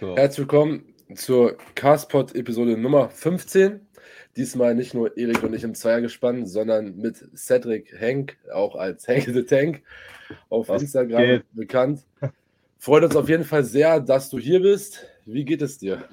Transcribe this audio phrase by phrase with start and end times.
[0.00, 3.80] Herzlich willkommen zur Castpod Episode Nummer 15.
[4.36, 9.24] Diesmal nicht nur Erik und ich im Zweiergespann, sondern mit Cedric Henk, auch als Hank
[9.24, 9.82] the Tank,
[10.48, 11.44] auf Was Instagram geht?
[11.52, 12.00] bekannt.
[12.78, 15.06] Freut uns auf jeden Fall sehr, dass du hier bist.
[15.26, 16.04] Wie geht es dir?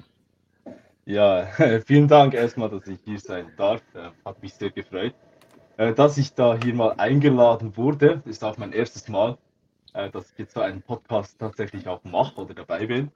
[1.05, 1.47] Ja,
[1.85, 3.81] vielen Dank erstmal, dass ich hier sein darf.
[3.95, 5.13] Äh, hat mich sehr gefreut.
[5.77, 9.37] Äh, dass ich da hier mal eingeladen wurde, ist auch mein erstes Mal,
[9.93, 13.11] äh, dass ich jetzt so einen Podcast tatsächlich auch mache oder dabei bin.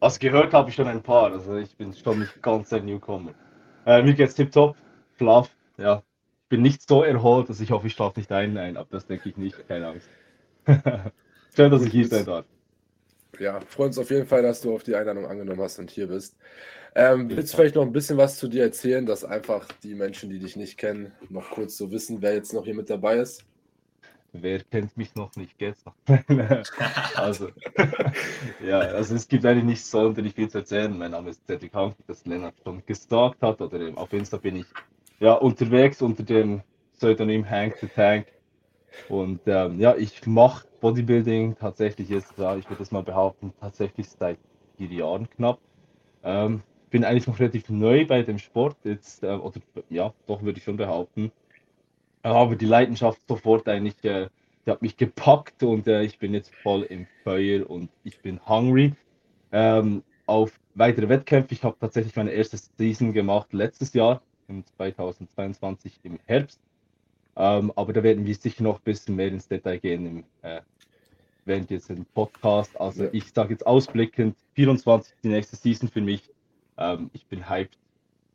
[0.00, 3.34] Was gehört habe ich schon ein paar, also ich bin schon nicht ganz ein Newcomer.
[3.84, 4.74] Äh, mir geht's tipptopp,
[5.18, 6.02] Schlaf, ja.
[6.44, 8.54] Ich bin nicht so erholt, dass ich hoffe, ich schlafe nicht ein.
[8.54, 10.08] Nein, aber das denke ich nicht, keine Angst.
[11.54, 12.46] Schön, dass ich hier sein darf.
[13.38, 16.08] Ja, freuen uns auf jeden Fall, dass du auf die Einladung angenommen hast und hier
[16.08, 16.34] bist.
[16.94, 20.30] Ähm, willst du vielleicht noch ein bisschen was zu dir erzählen, dass einfach die Menschen,
[20.30, 23.44] die dich nicht kennen, noch kurz so wissen, wer jetzt noch hier mit dabei ist?
[24.32, 25.92] Wer kennt mich noch nicht gestern?
[27.16, 27.48] also,
[28.64, 30.96] ja, also es gibt eigentlich nicht sonderlich viel zu erzählen.
[30.96, 34.66] Mein Name ist Cedric Hank, das Lennart schon gestalkt hat, oder auf Insta bin ich
[35.18, 36.62] ja unterwegs unter dem
[36.96, 38.26] Pseudonym Hank the Tank.
[39.08, 44.08] Und ähm, ja, ich mache Bodybuilding tatsächlich jetzt, ja, ich würde das mal behaupten, tatsächlich
[44.08, 44.38] seit
[44.76, 45.58] vier Jahren knapp.
[46.22, 50.58] Ähm, bin eigentlich noch relativ neu bei dem Sport, jetzt, äh, oder ja, doch würde
[50.58, 51.32] ich schon behaupten.
[52.22, 54.28] Aber die Leidenschaft sofort eigentlich, äh,
[54.66, 58.40] die hat mich gepackt und äh, ich bin jetzt voll im Feuer und ich bin
[58.46, 58.92] hungry
[59.52, 61.54] ähm, auf weitere Wettkämpfe.
[61.54, 66.60] Ich habe tatsächlich meine erste Season gemacht letztes Jahr, im 2022 im Herbst.
[67.36, 70.60] Ähm, aber da werden wir sicher noch ein bisschen mehr ins Detail gehen im, äh,
[71.44, 72.78] während jetzt im Podcast.
[72.78, 73.10] Also ja.
[73.12, 76.28] ich sage jetzt ausblickend, 24 die nächste Season für mich.
[76.76, 77.78] Ähm, ich bin hyped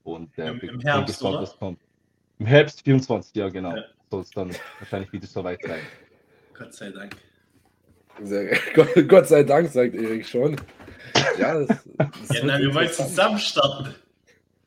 [0.04, 1.80] und äh, Im, bin, im Herbst, gespannt, was kommt.
[2.40, 3.76] Im Herbst 24, ja genau.
[3.76, 3.84] Ja.
[4.10, 5.80] Soll es dann wahrscheinlich wieder so weit sein.
[6.58, 7.16] Gott sei Dank.
[8.24, 10.56] Sehr, Gott, Gott sei Dank, sagt Erik schon.
[11.38, 13.94] Ja, das, das ja na, wir wollen zusammen starten.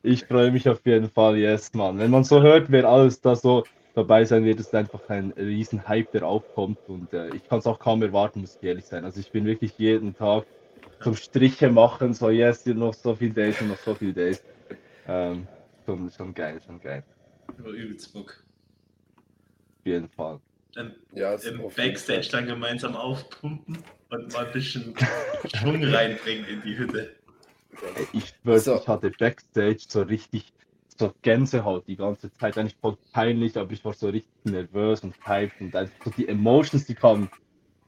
[0.01, 1.99] Ich freue mich auf jeden Fall, yes, Mann.
[1.99, 3.63] Wenn man so hört, wer alles da so
[3.95, 7.67] dabei sein wird, ist einfach ein riesen Hype, der aufkommt und äh, ich kann es
[7.67, 9.03] auch kaum erwarten, muss ich ehrlich sein.
[9.03, 10.45] Also ich bin wirklich jeden Tag
[11.03, 14.43] zum Striche machen, so yes, noch so viele Days und noch so viele Days.
[15.07, 15.47] Ähm,
[15.85, 17.03] schon, schon geil, schon geil.
[17.57, 18.43] Über übelst Bock.
[19.79, 20.39] Auf jeden Fall.
[20.73, 23.77] Dann ja, im Backstage dann gemeinsam aufpumpen
[24.09, 24.93] und mal ein bisschen
[25.55, 27.15] Schwung reinbringen in die Hütte.
[28.13, 28.75] Ich schwöre, so.
[28.75, 30.53] ich hatte Backstage so richtig
[30.99, 32.57] so Gänsehaut die ganze Zeit.
[32.57, 36.27] Eigentlich voll peinlich, aber ich war so richtig nervös und hyped und einfach so die
[36.27, 37.29] Emotions, die kamen,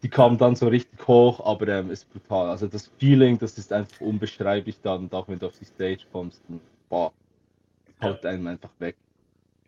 [0.02, 2.50] die kamen dann so richtig hoch, aber ähm, ist brutal.
[2.50, 6.42] Also das Feeling, das ist einfach unbeschreiblich dann, auch wenn du auf die Stage kommst
[6.48, 7.12] und boah,
[8.02, 8.96] haut einem einfach weg.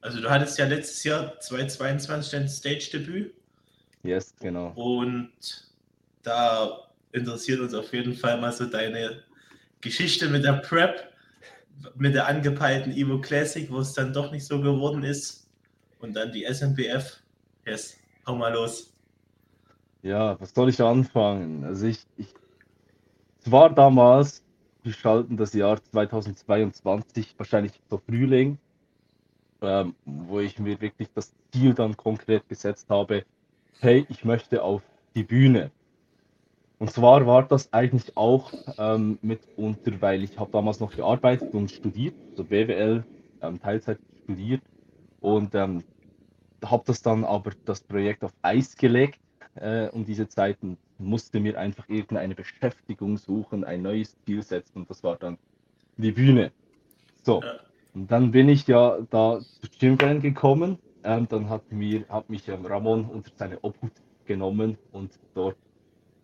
[0.03, 3.34] Also du hattest ja letztes Jahr 2022 dein Stage-Debüt.
[4.03, 4.74] Yes, genau.
[4.75, 5.31] Und
[6.24, 9.24] da interessiert uns auf jeden Fall mal so deine
[9.80, 11.09] Geschichte mit der Prep
[11.96, 15.50] mit der angepeilten Evo Classic, wo es dann doch nicht so geworden ist.
[16.00, 17.22] Und dann die SMBF.
[17.66, 17.97] Yes,
[18.28, 18.94] hau mal los.
[20.02, 21.64] Ja, was soll ich anfangen?
[21.64, 22.28] Also ich, ich
[23.40, 24.44] es war damals,
[24.84, 28.58] wir schalten das Jahr 2022, wahrscheinlich so Frühling,
[29.63, 33.25] ähm, wo ich mir wirklich das Ziel dann konkret gesetzt habe,
[33.79, 34.84] hey, ich möchte auf
[35.16, 35.72] die Bühne.
[36.79, 41.72] Und zwar war das eigentlich auch ähm, mitunter, weil ich habe damals noch gearbeitet und
[41.72, 43.06] studiert, so BWL,
[43.41, 44.62] ähm, Teilzeit studiert
[45.22, 45.84] und ähm,
[46.63, 49.19] habe das dann aber das Projekt auf Eis gelegt
[49.56, 54.79] äh, um diese Zeit und musste mir einfach irgendeine Beschäftigung suchen, ein neues Ziel setzen
[54.79, 55.38] und das war dann
[55.97, 56.52] die Bühne.
[57.23, 57.41] So,
[57.94, 62.48] und dann bin ich ja da zu Gymfan gekommen, ähm, dann hat, mir, hat mich
[62.48, 63.92] ähm, Ramon unter seine Obhut
[64.26, 65.58] genommen und dort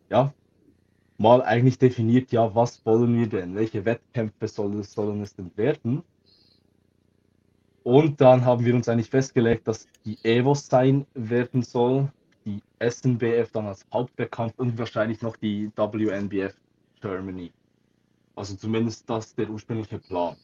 [0.10, 0.34] ja,
[1.18, 3.56] mal eigentlich definiert, ja, was wollen wir denn?
[3.56, 6.04] Welche Wettkämpfe soll, sollen es denn werden?
[7.84, 12.12] Und dann haben wir uns eigentlich festgelegt, dass die EVOS sein werden soll,
[12.46, 16.56] die SNBF dann als Hauptwettkampf und wahrscheinlich noch die WNBF
[17.02, 17.52] Germany.
[18.36, 20.36] Also zumindest das der ursprüngliche Plan.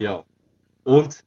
[0.00, 0.24] Ja.
[0.84, 1.24] Und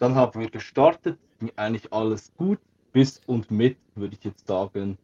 [0.00, 2.60] dann haben wir gestartet, ging eigentlich alles gut,
[2.92, 4.98] bis und mit, würde ich jetzt sagen,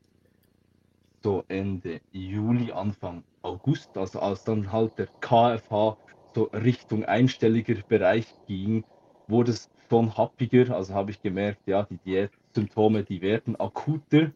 [1.23, 5.99] so Ende Juli, Anfang August, also als dann halt der KFH
[6.35, 8.85] so Richtung einstelliger Bereich ging,
[9.29, 10.75] wurde es schon happiger.
[10.75, 14.33] Also habe ich gemerkt, ja, die Diätsymptome, die werden akuter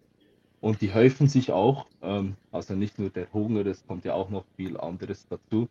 [0.60, 1.88] und die häufen sich auch.
[2.02, 5.68] Ähm, also nicht nur der Hunger, es kommt ja auch noch viel anderes dazu.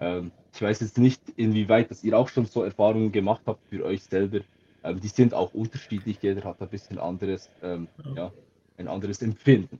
[0.00, 3.84] Ähm, ich weiß jetzt nicht, inwieweit dass ihr auch schon so Erfahrungen gemacht habt für
[3.84, 4.40] euch selber.
[4.84, 8.32] Ähm, die sind auch unterschiedlich, jeder hat ein bisschen anderes, ähm, ja,
[8.78, 9.78] ein anderes Empfinden.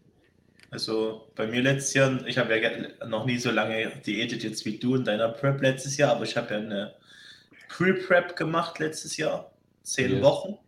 [0.71, 4.79] Also bei mir letztes Jahr, ich habe ja noch nie so lange diätet jetzt wie
[4.79, 6.95] du in deiner Prep letztes Jahr, aber ich habe ja eine
[7.69, 9.51] Pre-Prep gemacht letztes Jahr,
[9.83, 10.23] zehn yes.
[10.23, 10.59] Wochen.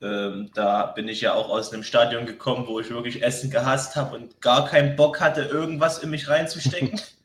[0.00, 3.94] Ähm, da bin ich ja auch aus einem Stadion gekommen, wo ich wirklich Essen gehasst
[3.94, 7.00] habe und gar keinen Bock hatte, irgendwas in mich reinzustecken.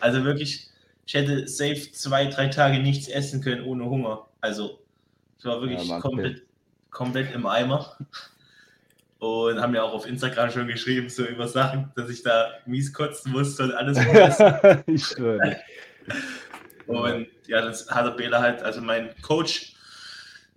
[0.00, 0.68] also wirklich,
[1.06, 4.26] ich hätte safe zwei, drei Tage nichts essen können ohne Hunger.
[4.40, 4.78] Also
[5.38, 6.42] ich war wirklich ja, komplett,
[6.90, 7.96] komplett im Eimer.
[9.20, 12.92] Und haben ja auch auf Instagram schon geschrieben, so über Sachen, dass ich da mies
[12.92, 13.98] kotzen musste und alles.
[14.86, 15.56] ich schwöre.
[16.86, 19.74] Und ja, das hat der Bela halt, also mein Coach,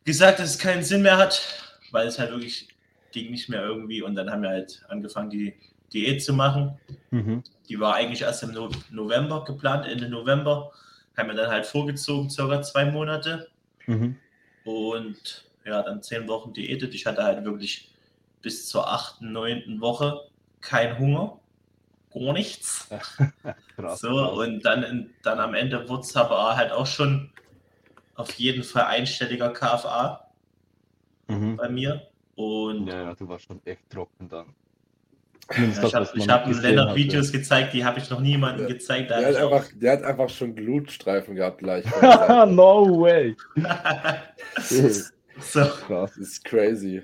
[0.06, 1.42] gesagt, dass es keinen Sinn mehr hat,
[1.90, 2.68] weil es halt wirklich
[3.12, 4.02] ging nicht mehr irgendwie.
[4.02, 5.54] Und dann haben wir halt angefangen, die
[5.94, 6.80] Diät zu machen.
[7.12, 7.44] Mhm.
[7.70, 8.56] Die war eigentlich erst im
[8.92, 10.72] November geplant, Ende November.
[11.18, 13.50] Haben wir dann halt vorgezogen, circa zwei Monate.
[13.86, 14.18] Mhm.
[14.64, 16.94] Und ja, dann zehn Wochen diätet.
[16.94, 17.92] Ich hatte halt wirklich
[18.42, 20.28] bis zur achten, neunten Woche
[20.62, 21.40] kein Hunger.
[22.14, 22.90] Gar nichts.
[23.96, 27.32] so, und dann, dann am Ende wurde es aber halt auch schon
[28.16, 30.28] auf jeden Fall einstelliger KFA
[31.28, 31.56] mhm.
[31.56, 32.08] bei mir.
[32.36, 34.54] Und ja, ja, du warst schon echt trocken dann.
[35.50, 35.64] Ja,
[36.14, 39.10] ich habe hab Lennart Videos gezeigt, die habe ich noch niemandem der, gezeigt.
[39.10, 41.86] Der hat, einfach, der hat, einfach, schon Glutstreifen gehabt gleich.
[42.48, 43.36] no way.
[45.40, 45.62] so.
[45.62, 47.04] Krass, ist crazy.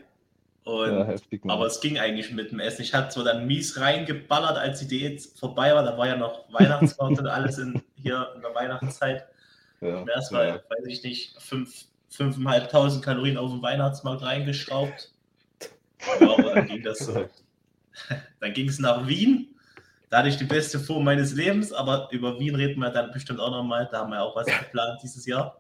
[0.64, 2.82] Und, ja, heftig, aber es ging eigentlich mit dem Essen.
[2.82, 5.84] Ich hatte so dann mies reingeballert, als die Diät vorbei war.
[5.84, 9.28] Da war ja noch Weihnachtsmarkt und alles in, hier in der Weihnachtszeit.
[9.80, 10.56] Ja, Erstmal, ja.
[10.56, 15.12] weiß ich nicht, 5.500 Kalorien auf dem Weihnachtsmarkt reingeschraubt.
[16.20, 17.26] Ja, aber dann ging das so.
[18.40, 19.56] Dann ging es nach Wien.
[20.10, 23.42] Da hatte ich die beste Form meines Lebens, aber über Wien reden wir dann bestimmt
[23.42, 23.90] auch nochmal.
[23.92, 25.60] Da haben wir auch was geplant dieses Jahr.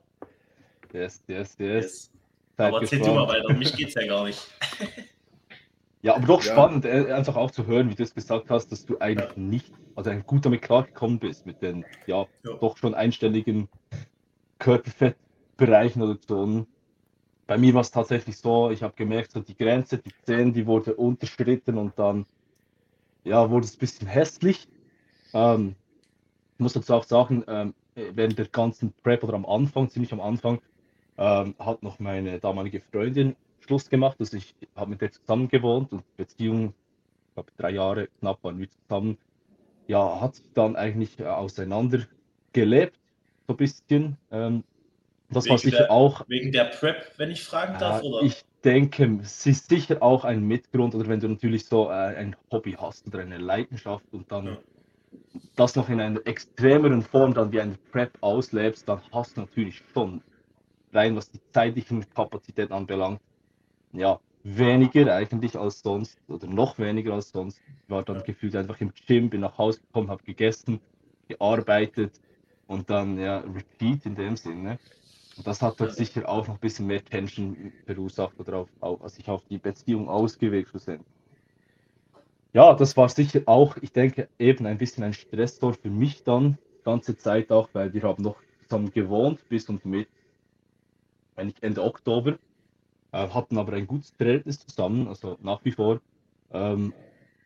[0.94, 1.84] Yes, yes, yes.
[1.84, 2.12] yes.
[2.56, 4.39] Aber erzähl du mal weiter, um mich geht es ja gar nicht.
[6.04, 6.54] Ja, aber doch ja.
[6.54, 9.42] spannend, äh, einfach auch zu hören, wie du es gesagt hast, dass du eigentlich ja.
[9.42, 12.54] nicht, also ein gut damit klargekommen bist, mit den ja, ja.
[12.62, 13.68] doch schon einstelligen
[14.60, 16.66] Körperfettbereichen oder so.
[17.47, 20.67] Bei mir war es tatsächlich so, ich habe gemerkt, so die Grenze, die 10, die
[20.67, 22.25] wurde unterschritten und dann
[23.23, 24.67] ja, wurde es ein bisschen hässlich.
[25.33, 25.75] Ähm,
[26.55, 30.21] ich muss dazu auch sagen, ähm, während der ganzen Prep oder am Anfang, ziemlich am
[30.21, 30.59] Anfang,
[31.17, 34.17] ähm, hat noch meine damalige Freundin Schluss gemacht.
[34.19, 36.73] Also ich habe mit der zusammen gewohnt und Beziehung,
[37.29, 39.17] ich glaube drei Jahre knapp waren wir zusammen.
[39.88, 42.00] Ja, hat sich dann eigentlich äh, auseinander
[42.53, 43.00] gelebt,
[43.47, 44.17] so ein bisschen.
[44.31, 44.63] Ähm,
[45.29, 46.25] das wegen war sicher der, auch.
[46.27, 48.21] Wegen der Prep, wenn ich fragen darf, oder?
[48.21, 52.35] Ich denke, es ist sicher auch ein Mitgrund, oder wenn du natürlich so äh, ein
[52.51, 54.57] Hobby hast oder eine Leidenschaft und dann ja.
[55.56, 59.81] das noch in einer extremeren Form dann wie eine Prep auslebst, dann hast du natürlich
[59.94, 60.21] schon
[60.94, 63.21] rein, was die zeitlichen Kapazitäten anbelangt,
[63.91, 67.59] ja, weniger eigentlich als sonst oder noch weniger als sonst.
[67.83, 70.79] Ich war dann gefühlt einfach im Gym, bin nach Hause gekommen, habe gegessen,
[71.27, 72.13] gearbeitet
[72.68, 74.79] und dann ja, repeat in dem Sinne.
[75.38, 79.01] Und das hat dort sicher auch noch ein bisschen mehr Tension verursacht oder auf, auf,
[79.01, 81.07] also sich auf die Beziehung ausgewirkt schlussendlich.
[82.54, 86.57] Ja, das war sicher auch, ich denke, eben ein bisschen ein Stressor für mich dann,
[86.80, 90.07] die ganze Zeit auch, weil wir haben noch zusammen gewohnt bis und mit
[91.36, 92.39] eigentlich Ende Oktober,
[93.12, 96.01] äh, hatten aber ein gutes Verhältnis zusammen, also nach wie vor.
[96.51, 96.94] Ähm,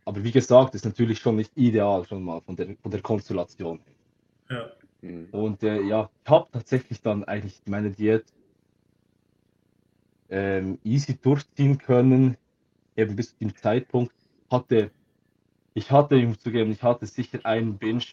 [0.06, 3.82] aber wie gesagt, ist natürlich schon nicht ideal schon mal von der, von der Konstellation.
[4.50, 4.72] Ja.
[5.02, 5.30] Mhm.
[5.31, 8.26] Und äh, ja, ich habe tatsächlich dann eigentlich meine Diät
[10.30, 12.38] ähm, easy durchziehen können,
[12.98, 14.16] eben bis zu dem Zeitpunkt.
[14.52, 14.92] Hatte,
[15.76, 18.04] ich hatte, ich muss zugeben, ich hatte sicher einen Binge,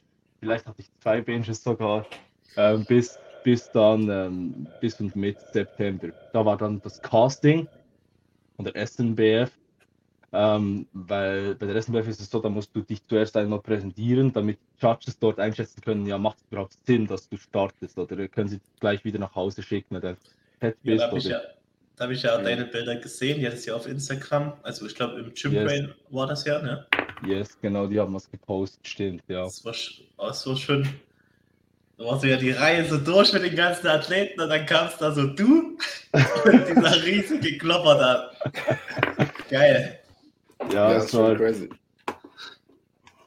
[0.41, 2.09] vielleicht hatte ich zwei Binges sogar,
[2.57, 6.11] äh, bis bis dann ähm, bis und mit September.
[6.33, 7.69] Da war dann das Casting
[8.57, 9.58] von der SNBF.
[10.31, 14.31] Ähm, weil bei der SNBF ist es so, da musst du dich zuerst einmal präsentieren,
[14.33, 18.49] damit Judges dort einschätzen können, ja, macht es überhaupt Sinn, dass du startest oder können
[18.49, 20.17] sie gleich wieder nach Hause schicken, wenn du
[20.61, 21.01] fett bist.
[21.01, 21.41] Ja, da habe ich, ja,
[21.99, 25.19] hab ich ja, ja deine Bilder gesehen, die hattest ja auf Instagram, also ich glaube
[25.19, 25.89] im Gym yes.
[26.11, 26.87] War das ja, ne?
[27.27, 29.45] Yes, genau, die haben was gepostet, stimmt, ja.
[29.45, 29.75] Das war,
[30.19, 30.87] das war schon
[31.97, 35.01] da warst du ja die Reihe so durch mit den ganzen Athleten und dann kamst
[35.01, 35.77] da so du
[36.45, 38.31] und dieser riesige Klopper da.
[39.51, 39.99] Geil.
[40.73, 41.69] Ja, ja das war crazy.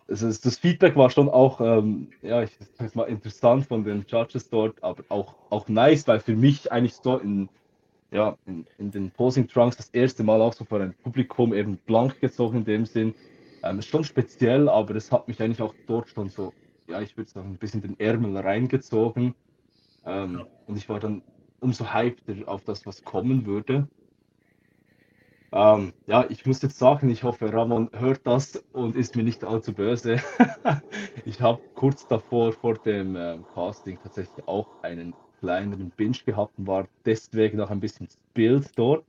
[0.07, 4.49] Also das Feedback war schon auch, ähm, ja, ich sag mal interessant von den Judges
[4.49, 7.47] dort, aber auch, auch nice, weil für mich eigentlich so in,
[8.11, 11.77] ja, in, in den Posing Trunks das erste Mal auch so vor einem Publikum eben
[11.85, 13.13] blank gezogen in dem Sinn.
[13.63, 16.51] Ähm, schon speziell, aber es hat mich eigentlich auch dort schon so
[16.91, 19.33] ja, ich würde sagen, ein bisschen den Ärmel reingezogen.
[20.05, 21.21] Ähm, und ich war dann
[21.59, 23.87] umso hypter auf das, was kommen würde.
[25.53, 29.43] Ähm, ja, ich muss jetzt sagen, ich hoffe, Ramon hört das und ist mir nicht
[29.43, 30.21] allzu böse.
[31.25, 36.67] ich habe kurz davor, vor dem ähm, Casting, tatsächlich auch einen kleineren Binge gehabt und
[36.67, 39.05] war deswegen noch ein bisschen Bild dort.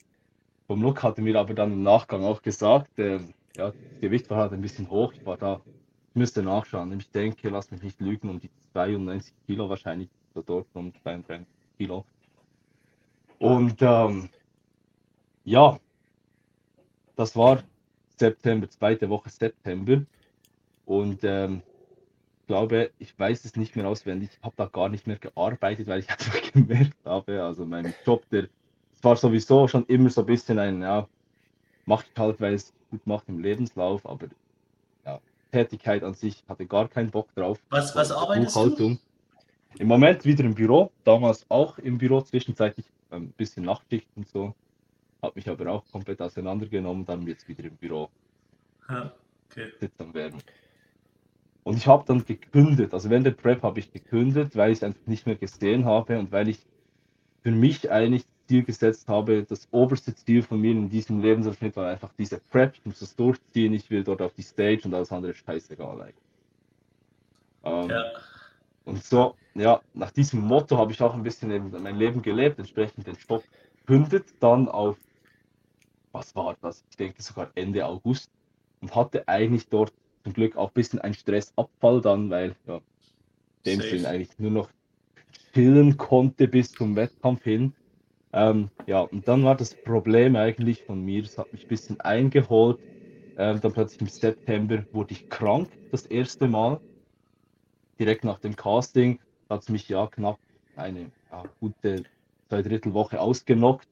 [0.67, 3.19] Vom Look hatte mir aber dann im Nachgang auch gesagt, äh,
[3.57, 5.13] ja, das Gewicht war halt ein bisschen hoch.
[5.15, 5.65] Ich war da,
[6.15, 6.99] ich müsste nachschauen.
[6.99, 11.47] Ich denke, lass mich nicht lügen, um die 92 Kilo wahrscheinlich, so dort um 32
[11.79, 12.07] Kilo.
[13.39, 14.31] Und ähm,
[15.45, 15.79] ja,
[17.17, 17.63] das war
[18.17, 20.03] September, zweite Woche September.
[20.87, 21.63] Und ähm,
[22.41, 24.31] ich glaube, ich weiß es nicht mehr auswendig.
[24.33, 28.29] Ich habe da gar nicht mehr gearbeitet, weil ich einfach gemerkt habe, also mein Job,
[28.31, 28.49] der
[29.03, 31.09] war sowieso schon immer so ein bisschen ein, ja,
[31.87, 34.29] mache ich halt, weil es gut macht im Lebenslauf, aber
[35.05, 37.59] ja, Tätigkeit an sich hatte gar keinen Bock drauf.
[37.71, 38.99] Was, was arbeitest Buchhaltung.
[39.75, 39.79] du?
[39.79, 44.55] Im Moment wieder im Büro, damals auch im Büro, zwischenzeitlich ein bisschen Nachtschicht und so.
[45.23, 48.11] Habe mich aber auch komplett auseinandergenommen, dann jetzt wieder im Büro
[48.89, 49.13] ja,
[49.49, 49.71] okay.
[49.79, 50.43] sitzen werden.
[51.65, 54.83] Und ich habe dann gekündigt, also während der Prep habe ich gekündigt, weil ich es
[54.83, 56.59] einfach nicht mehr gesehen habe und weil ich
[57.43, 61.77] für mich eigentlich das Ziel gesetzt habe, das oberste Ziel von mir in diesem Lebensabschnitt
[61.77, 64.95] war einfach diese Prep, ich muss das durchziehen, ich will dort auf die Stage und
[64.95, 66.17] alles andere scheißegal eigentlich.
[67.63, 68.05] Ähm, ja.
[68.85, 73.07] Und so, ja, nach diesem Motto habe ich auch ein bisschen mein Leben gelebt, entsprechend
[73.07, 73.45] den Stopp
[73.87, 74.97] gekündigt, dann auf
[76.13, 76.85] was war das?
[76.91, 78.31] Ich denke sogar Ende August
[78.81, 79.93] und hatte eigentlich dort
[80.25, 82.81] zum Glück auch ein bisschen einen Stressabfall dann, weil ja,
[83.67, 84.71] dem Sinn eigentlich nur noch
[85.53, 87.75] chillen konnte bis zum Wettkampf hin.
[88.33, 92.01] Ähm, ja, und dann war das Problem eigentlich von mir, es hat mich ein bisschen
[92.01, 92.81] eingeholt.
[93.37, 96.81] Ähm, dann plötzlich im September wurde ich krank, das erste Mal.
[97.99, 100.39] Direkt nach dem Casting hat es mich ja knapp
[100.77, 102.05] eine ja, gute
[102.49, 103.89] zwei Drittel Woche ausgenockt.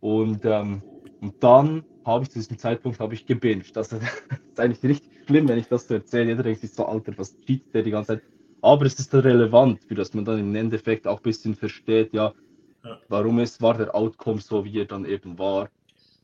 [0.00, 0.82] Und ähm,
[1.22, 3.76] und dann habe ich zu diesem Zeitpunkt habe ich gebinged.
[3.76, 6.30] Das ist eigentlich richtig schlimm, wenn ich das so erzähle.
[6.30, 8.22] Jeder denkt sich so, Alter, was cheat der die ganze Zeit?
[8.60, 12.32] Aber es ist relevant, für das man dann im Endeffekt auch ein bisschen versteht, ja,
[12.84, 12.98] ja.
[13.08, 15.70] warum es war der Outcome so, wie er dann eben war.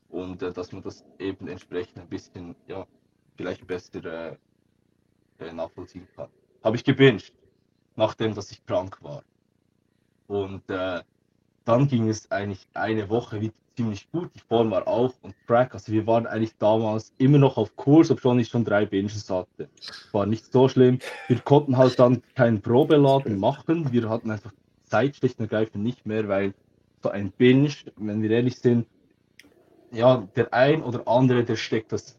[0.09, 2.85] Und äh, dass man das eben entsprechend ein bisschen, ja,
[3.37, 4.35] vielleicht besser äh,
[5.39, 6.29] äh, nachvollziehen kann.
[6.61, 7.31] Habe ich gebinged,
[7.95, 9.23] nachdem, dass ich krank war.
[10.27, 11.01] Und äh,
[11.63, 14.29] dann ging es eigentlich eine Woche wieder ziemlich gut.
[14.35, 15.73] Die Form war auch und Track.
[15.73, 19.69] Also wir waren eigentlich damals immer noch auf Kurs, obwohl ich schon drei Binges hatte.
[20.11, 20.99] War nicht so schlimm.
[21.29, 23.89] Wir konnten halt dann keinen Probeladen machen.
[23.93, 24.51] Wir hatten einfach
[24.83, 26.53] Zeit schlicht und ergreifend nicht mehr, weil
[27.01, 28.85] so ein Binge, wenn wir ehrlich sind,
[29.91, 32.17] ja, der ein oder andere, der steckt das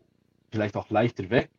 [0.51, 1.51] vielleicht auch leichter weg.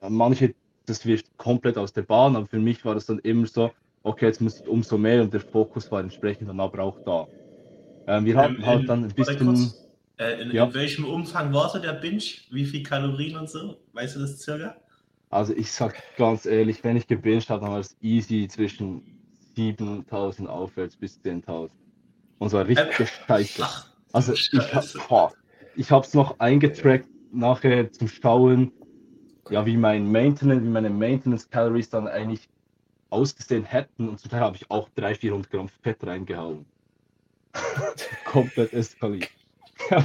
[0.00, 0.54] Manche,
[0.86, 3.70] das wird komplett aus der Bahn, aber für mich war das dann immer so,
[4.02, 7.28] okay, jetzt muss ich umso mehr und der Fokus war entsprechend dann aber auch da.
[8.06, 9.72] Ähm, wir hatten ähm, halt dann ein bisschen.
[10.18, 10.64] Äh, in, ja.
[10.64, 12.22] in, welchem Umfang war so der Binge?
[12.50, 13.76] Wie viel Kalorien und so?
[13.92, 14.76] Weißt du das circa?
[15.30, 19.02] Also ich sag ganz ehrlich, wenn ich gebinged habe, dann war es easy zwischen
[19.54, 21.70] 7000 aufwärts bis 10.000.
[22.38, 23.62] Und zwar richtig ähm, scheiße.
[23.64, 25.34] Ach, also ich, hab,
[25.76, 28.72] ich habe es noch eingetrackt nachher zum Schauen,
[29.50, 32.48] ja, wie mein Maintenance, wie meine Maintenance Calories dann eigentlich
[33.10, 34.08] ausgesehen hätten.
[34.08, 36.66] Und zum Teil habe ich auch 300, 400 Gramm Fett reingehauen.
[38.24, 39.30] komplett eskaliert.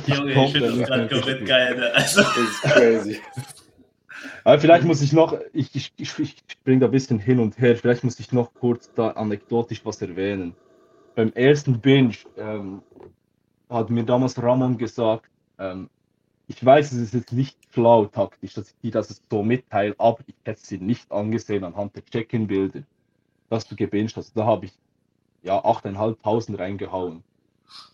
[0.08, 1.78] Junge, ich finde das gerade komplett geil.
[1.78, 1.92] Ne?
[1.94, 2.22] Also.
[2.22, 3.22] Das ist crazy.
[4.44, 7.58] Aber vielleicht muss ich noch, ich, ich, ich, ich springe da ein bisschen hin und
[7.60, 10.56] her, vielleicht muss ich noch kurz da anekdotisch was erwähnen.
[11.16, 12.82] Beim ersten Binge ähm,
[13.70, 15.90] hat mir damals Ramon gesagt, ähm,
[16.48, 20.20] ich weiß, es ist jetzt nicht schlau taktisch, dass ich dir das so mitteile, aber
[20.28, 22.84] ich hätte sie nicht angesehen anhand der Check-in-Bilder,
[23.50, 24.38] dass du gebinged hast.
[24.38, 24.74] Da habe ich
[25.42, 27.24] ja 8.500 reingehauen.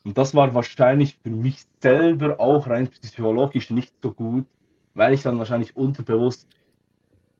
[0.04, 4.46] Und das war wahrscheinlich für mich selber auch rein psychologisch nicht so gut,
[4.94, 6.48] weil ich dann wahrscheinlich unterbewusst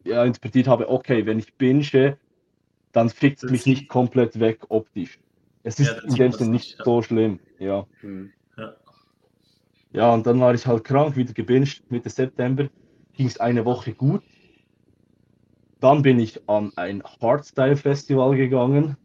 [0.04, 2.18] ja, interpretiert habe, okay, wenn ich binge,
[2.92, 5.20] dann fickt es mich nicht komplett weg optisch.
[5.64, 6.86] Es ist ja, in dem Sinne nicht ja.
[6.86, 7.86] so schlimm, ja.
[8.02, 8.32] Hm.
[8.58, 8.76] ja.
[9.94, 12.70] Ja, und dann war ich halt krank, wieder gebinged, Mitte September,
[13.14, 14.24] ging es eine Woche gut.
[15.80, 18.96] Dann bin ich an ein Hardstyle-Festival gegangen,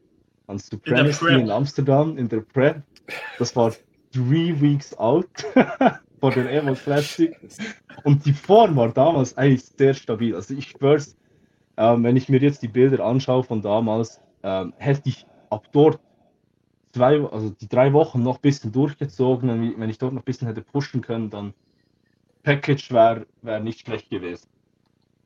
[0.46, 2.82] an Supremacy in, in Amsterdam, in der Prep.
[3.38, 3.72] Das war
[4.12, 5.28] three weeks out
[6.20, 7.36] vor der Evo Classic.
[8.04, 10.34] Und die Form war damals eigentlich sehr stabil.
[10.34, 11.16] Also ich schwör's,
[11.76, 16.00] ähm, wenn ich mir jetzt die Bilder anschaue von damals, ähm, hätte ich ab dort
[16.92, 19.76] zwei, also die drei Wochen noch ein bisschen durchgezogen.
[19.78, 21.54] Wenn ich dort noch ein bisschen hätte pushen können, dann
[22.42, 24.48] Package wäre wär nicht schlecht gewesen.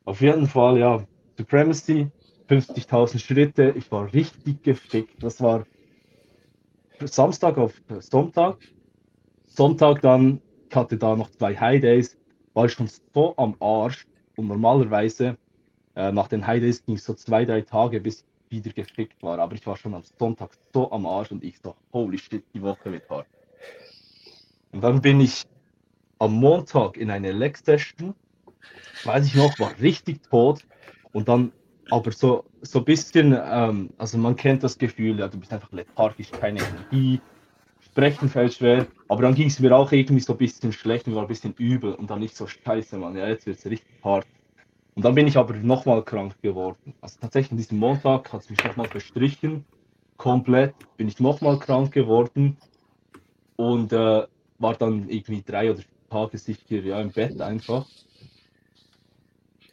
[0.05, 1.05] Auf jeden Fall, ja,
[1.37, 2.09] Supremacy,
[2.49, 5.23] 50.000 Schritte, ich war richtig gefickt.
[5.23, 5.65] Das war
[7.07, 8.57] Samstag auf Sonntag.
[9.47, 10.41] Sonntag dann
[10.71, 12.17] ich hatte da noch zwei High Days,
[12.53, 14.07] war ich schon so am Arsch.
[14.37, 15.37] Und normalerweise
[15.95, 19.21] äh, nach den High Days ging es so zwei, drei Tage, bis ich wieder gefickt
[19.21, 19.37] war.
[19.37, 22.61] Aber ich war schon am Sonntag so am Arsch und ich so, holy shit, die
[22.61, 23.27] Woche wird hart.
[24.71, 25.43] Und dann bin ich
[26.19, 28.15] am Montag in eine Leg-Session,
[29.03, 30.65] weiß ich noch, war richtig tot.
[31.11, 31.51] Und dann
[31.91, 35.71] aber so, so ein bisschen, ähm, also man kennt das Gefühl, ja, du bist einfach
[35.71, 37.19] lethargisch, keine Energie,
[37.81, 41.15] sprechen fällt schwer, aber dann ging es mir auch irgendwie so ein bisschen schlecht und
[41.15, 43.93] war ein bisschen übel und dann nicht so scheiße, Mann, ja, jetzt wird es richtig
[44.03, 44.25] hart.
[44.95, 46.93] Und dann bin ich aber nochmal krank geworden.
[47.01, 49.65] Also tatsächlich an diesem Montag hat es mich nochmal verstrichen,
[50.17, 52.57] komplett, bin ich nochmal krank geworden
[53.57, 54.25] und äh,
[54.59, 57.85] war dann irgendwie drei oder vier Tage sicher ja, im Bett einfach.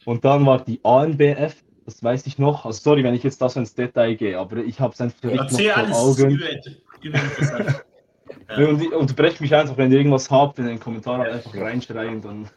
[0.05, 2.67] Und dann war die ANBF, das weiß ich noch.
[2.67, 5.69] Also sorry, wenn ich jetzt das ins Detail gehe, aber ich habe es einfach Erzähl
[5.69, 6.41] noch vor Augen.
[8.51, 8.67] Ja.
[8.67, 12.49] Und unterbreche mich einfach, wenn ihr irgendwas habt, in den Kommentaren einfach reinschreien, dann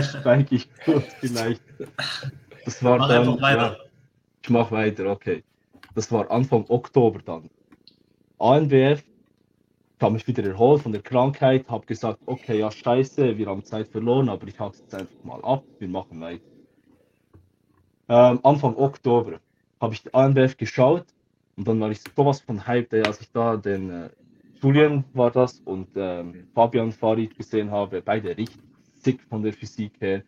[0.00, 1.60] steige ich gut vielleicht.
[2.64, 3.38] Das war mach dann.
[3.38, 3.76] Ja,
[4.42, 5.42] ich mache weiter, okay.
[5.94, 7.50] Das war Anfang Oktober dann.
[8.38, 13.46] ANBF, ich habe mich wieder erholt von der Krankheit, habe gesagt, okay, ja scheiße, wir
[13.46, 16.57] haben Zeit verloren, aber ich hake es jetzt einfach mal ab, wir machen weiter.
[18.08, 19.40] Ähm, Anfang Oktober
[19.80, 21.06] habe ich die ANBF geschaut
[21.56, 24.10] und dann war ich sowas von hyped, als ich da den äh,
[24.60, 28.58] Julian war das und ähm, Fabian Farid gesehen habe, beide richtig
[28.94, 30.24] sick von der Physik her.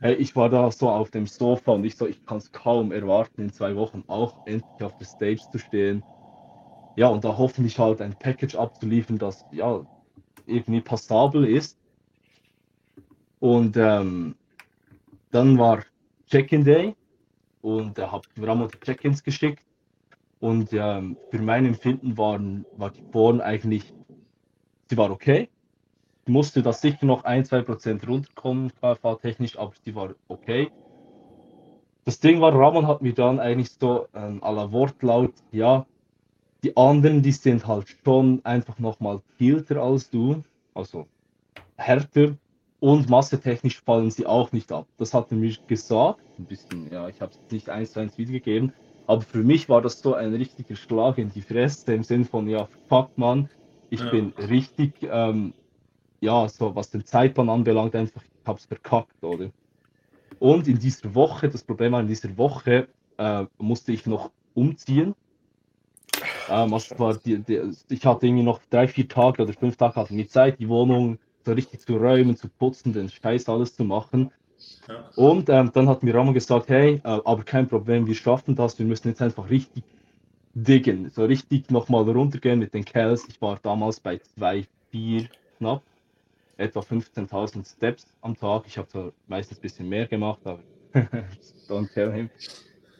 [0.00, 2.92] Hey, ich war da so auf dem Sofa und ich so, ich kann es kaum
[2.92, 6.02] erwarten, in zwei Wochen auch endlich auf der Stage zu stehen.
[6.96, 9.86] Ja, und da hoffentlich halt ein Package abzuliefern, das ja
[10.46, 11.78] irgendwie passabel ist.
[13.38, 14.34] Und ähm,
[15.30, 15.84] dann war
[16.26, 16.94] Check-in Day
[17.62, 19.64] und er hat Ramon die Check-ins geschickt.
[20.40, 23.94] Und ähm, für mein Empfinden waren, war die Born eigentlich,
[24.90, 25.48] sie war okay.
[26.24, 30.70] Ich musste da sicher noch ein, zwei Prozent runterkommen, KFA-technisch, aber sie war okay.
[32.04, 35.86] Das Ding war, Ramon hat mir dann eigentlich so ähm, aller Wortlaut, ja,
[36.64, 40.42] die anderen, die sind halt schon einfach nochmal kilter als du,
[40.74, 41.06] also
[41.76, 42.36] härter
[42.82, 44.88] und massetechnisch fallen sie auch nicht ab.
[44.98, 48.18] Das hat er mir gesagt, ein bisschen, ja, ich habe es nicht eins zu eins
[48.18, 48.72] wiedergegeben,
[49.06, 52.48] aber für mich war das so ein richtiger Schlag in die Fresse, im Sinn von,
[52.48, 53.48] ja, fuck man,
[53.90, 54.10] ich ja.
[54.10, 55.54] bin richtig, ähm,
[56.20, 59.50] ja, so was den Zeitplan anbelangt, einfach, ich hab's verkackt, oder?
[60.40, 65.14] Und in dieser Woche, das Problem war, in dieser Woche äh, musste ich noch umziehen.
[66.50, 69.94] Ähm, also war die, die, ich hatte irgendwie noch drei, vier Tage oder fünf Tage
[69.94, 73.84] hatte ich Zeit, die Wohnung so richtig zu räumen, zu putzen, den Scheiß alles zu
[73.84, 74.30] machen.
[74.88, 75.10] Ja.
[75.16, 78.78] Und ähm, dann hat mir Ramon gesagt, hey, äh, aber kein Problem, wir schaffen das,
[78.78, 79.84] wir müssen jetzt einfach richtig
[80.54, 83.26] diggen, so richtig nochmal runtergehen mit den Kells.
[83.28, 85.28] Ich war damals bei 2, 4
[85.58, 85.82] knapp,
[86.56, 88.64] etwa 15.000 Steps am Tag.
[88.66, 90.60] Ich habe zwar meistens ein bisschen mehr gemacht, aber
[91.68, 92.30] don't tell him.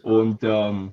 [0.02, 0.92] Und ähm,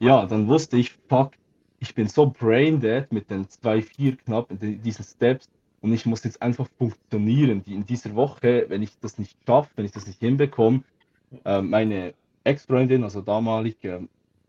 [0.00, 1.32] ja, dann wusste ich, fuck,
[1.78, 5.48] ich bin so brain dead mit den 2, 4 knapp in diesen Steps
[5.80, 7.62] und ich muss jetzt einfach funktionieren.
[7.64, 10.82] Die in dieser Woche, wenn ich das nicht schaffe, wenn ich das nicht hinbekomme,
[11.44, 12.14] äh, meine
[12.44, 14.00] Ex-Freundin, also damalig, äh,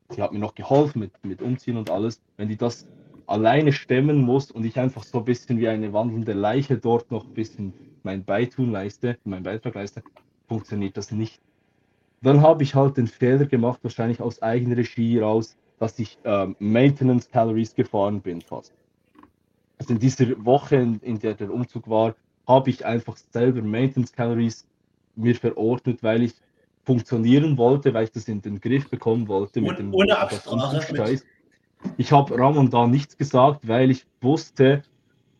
[0.09, 2.87] sie hat mir noch geholfen mit, mit Umziehen und alles, wenn die das
[3.27, 7.25] alleine stemmen muss und ich einfach so ein bisschen wie eine wandelnde Leiche dort noch
[7.25, 10.03] ein bisschen mein Beitun leiste, meinen Beitrag leiste,
[10.47, 11.39] funktioniert das nicht.
[12.21, 16.55] Dann habe ich halt den Fehler gemacht, wahrscheinlich aus eigener Regie raus, dass ich ähm,
[16.59, 18.73] Maintenance Calories gefahren bin fast
[19.81, 22.13] also in dieser Woche, in, der der Umzug war,
[22.47, 24.67] habe ich einfach selber Maintenance Calories
[25.15, 26.33] mir verordnet, weil ich
[26.85, 29.59] funktionieren wollte, weil ich das in den Griff bekommen wollte.
[29.59, 31.21] mit dem ohne Absprache.
[31.97, 34.83] Ich habe Ramon da nichts gesagt, weil ich wusste,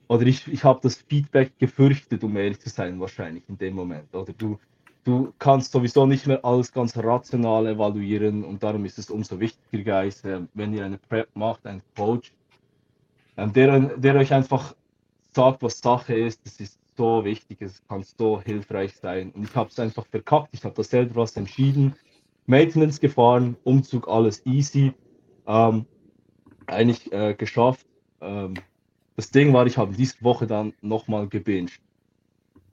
[0.07, 4.13] oder ich, ich habe das Feedback gefürchtet, um ehrlich zu sein, wahrscheinlich in dem Moment.
[4.15, 4.57] Oder du,
[5.03, 10.01] du kannst sowieso nicht mehr alles ganz rational evaluieren und darum ist es umso wichtiger,
[10.01, 12.31] Guys, äh, wenn ihr eine Prep macht, einen Coach,
[13.37, 14.75] der, der euch einfach
[15.33, 16.45] sagt, was Sache ist.
[16.45, 19.31] Das ist so wichtig, es kann so hilfreich sein.
[19.31, 20.49] Und ich habe es einfach verkackt.
[20.51, 21.95] Ich habe das selber was entschieden.
[22.45, 24.93] Maintenance gefahren, Umzug, alles easy.
[25.47, 25.85] Ähm,
[26.67, 27.85] eigentlich äh, geschafft.
[28.19, 28.55] Ähm,
[29.15, 31.79] das Ding war, ich habe diese Woche dann nochmal gebinged.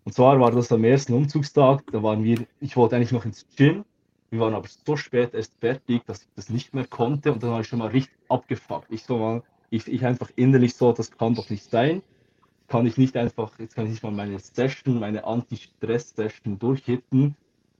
[0.04, 1.84] Und zwar war das am ersten Umzugstag.
[1.92, 3.84] Da waren wir, ich wollte eigentlich noch ins Gym.
[4.30, 7.32] Wir waren aber so spät erst fertig, dass ich das nicht mehr konnte.
[7.32, 8.90] Und dann war ich schon mal richtig abgefuckt.
[8.90, 12.02] Ich so mal, ich, ich einfach innerlich so, das kann doch nicht sein.
[12.68, 17.34] Kann ich nicht einfach, jetzt kann ich nicht mal meine Session, meine Anti-Stress-Session durchhitten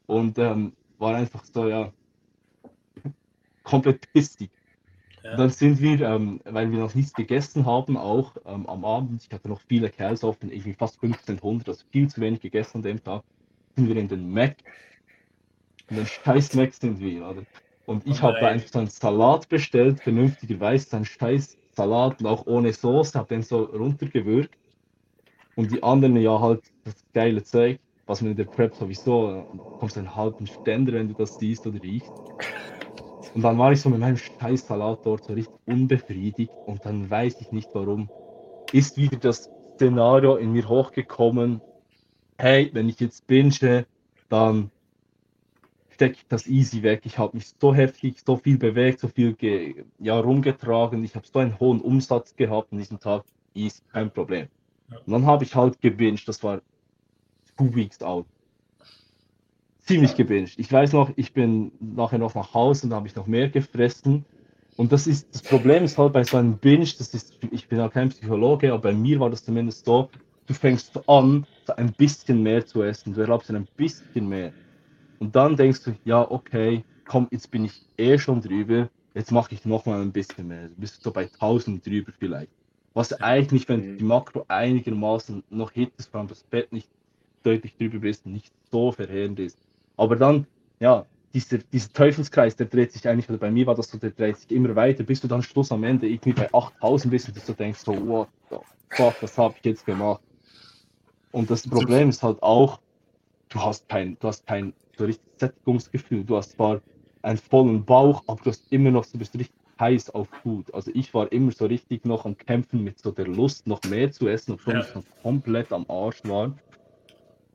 [0.07, 1.93] und ähm, war einfach so, ja,
[3.63, 4.51] komplett pissig.
[5.23, 5.37] Ja.
[5.37, 9.33] Dann sind wir, ähm, weil wir noch nichts gegessen haben, auch ähm, am Abend, ich
[9.33, 13.05] hatte noch viele Kerls offen, irgendwie fast 1500, also viel zu wenig gegessen an dem
[13.05, 13.25] Tag,
[13.77, 14.57] sind wir in den Mac.
[15.91, 17.43] In den scheiß Mac sind wir, oder?
[17.85, 22.21] Und ich oh habe da einfach so einen Salat bestellt, vernünftigerweise, so einen scheiß Salat,
[22.21, 24.55] und auch ohne Soße, habe den so runtergewürgt.
[25.55, 29.61] Und die anderen ja halt das geile Zeug, was man in der Prep sowieso, du
[29.79, 32.13] kommst einen halben Ständer, wenn du das siehst oder riechst.
[33.35, 37.09] Und dann war ich so mit meinem scheiß Salat dort so richtig unbefriedigt und dann
[37.09, 38.11] weiß ich nicht warum.
[38.73, 41.63] Ist wieder das Szenario in mir hochgekommen,
[42.39, 43.87] hey, wenn ich jetzt binge,
[44.29, 44.71] dann
[45.99, 47.03] stecke ich das easy weg.
[47.05, 49.35] Ich habe mich so heftig, so viel bewegt, so viel
[49.99, 51.03] ja, rumgetragen.
[51.03, 53.25] Ich habe so einen hohen Umsatz gehabt an diesem Tag.
[53.53, 54.47] Easy, kein Problem.
[54.91, 54.99] Ja.
[54.99, 56.29] Und dann habe ich halt gebinged.
[56.29, 56.63] Das war
[57.57, 58.27] two weeks out
[59.89, 60.59] ziemlich gebinged.
[60.59, 64.25] Ich weiß noch, ich bin nachher noch nach Hause und habe ich noch mehr gefressen.
[64.77, 67.79] Und das ist das Problem ist halt bei so einem Binge, das ist, ich bin
[67.79, 70.11] ja kein Psychologe, aber bei mir war das zumindest so,
[70.47, 74.53] du fängst an, ein bisschen mehr zu essen, du erlaubst ein bisschen mehr.
[75.19, 79.55] Und dann denkst du, ja, okay, komm, jetzt bin ich eh schon drüber, jetzt mache
[79.55, 80.69] ich noch mal ein bisschen mehr.
[80.69, 82.53] Du bist so bei 1000 drüber vielleicht.
[82.95, 86.89] Was eigentlich, wenn du die Makro einigermaßen noch hittest, vor allem das Bett nicht
[87.43, 89.59] deutlich drüber bist, nicht so verheerend ist.
[89.97, 90.47] Aber dann,
[90.81, 94.11] ja, dieser, dieser Teufelskreis, der dreht sich eigentlich, oder bei mir war das so, der
[94.11, 97.49] dreht sich immer weiter, bis du dann Schluss am Ende irgendwie bei 8000 bist und
[97.49, 98.57] du denkst so, what the
[98.91, 100.23] fuck, was habe ich jetzt gemacht?
[101.31, 102.81] Und das Problem ist halt auch,
[103.51, 106.25] du hast kein, du hast kein so richtig Sättigungsgefühl.
[106.25, 106.81] Du hast zwar
[107.23, 110.73] einen vollen Bauch, aber du hast immer noch, du bist richtig heiß auf Food.
[110.75, 114.11] Also ich war immer so richtig noch am Kämpfen mit so der Lust, noch mehr
[114.11, 114.81] zu essen, obwohl ja.
[114.81, 116.53] ich noch komplett am Arsch war,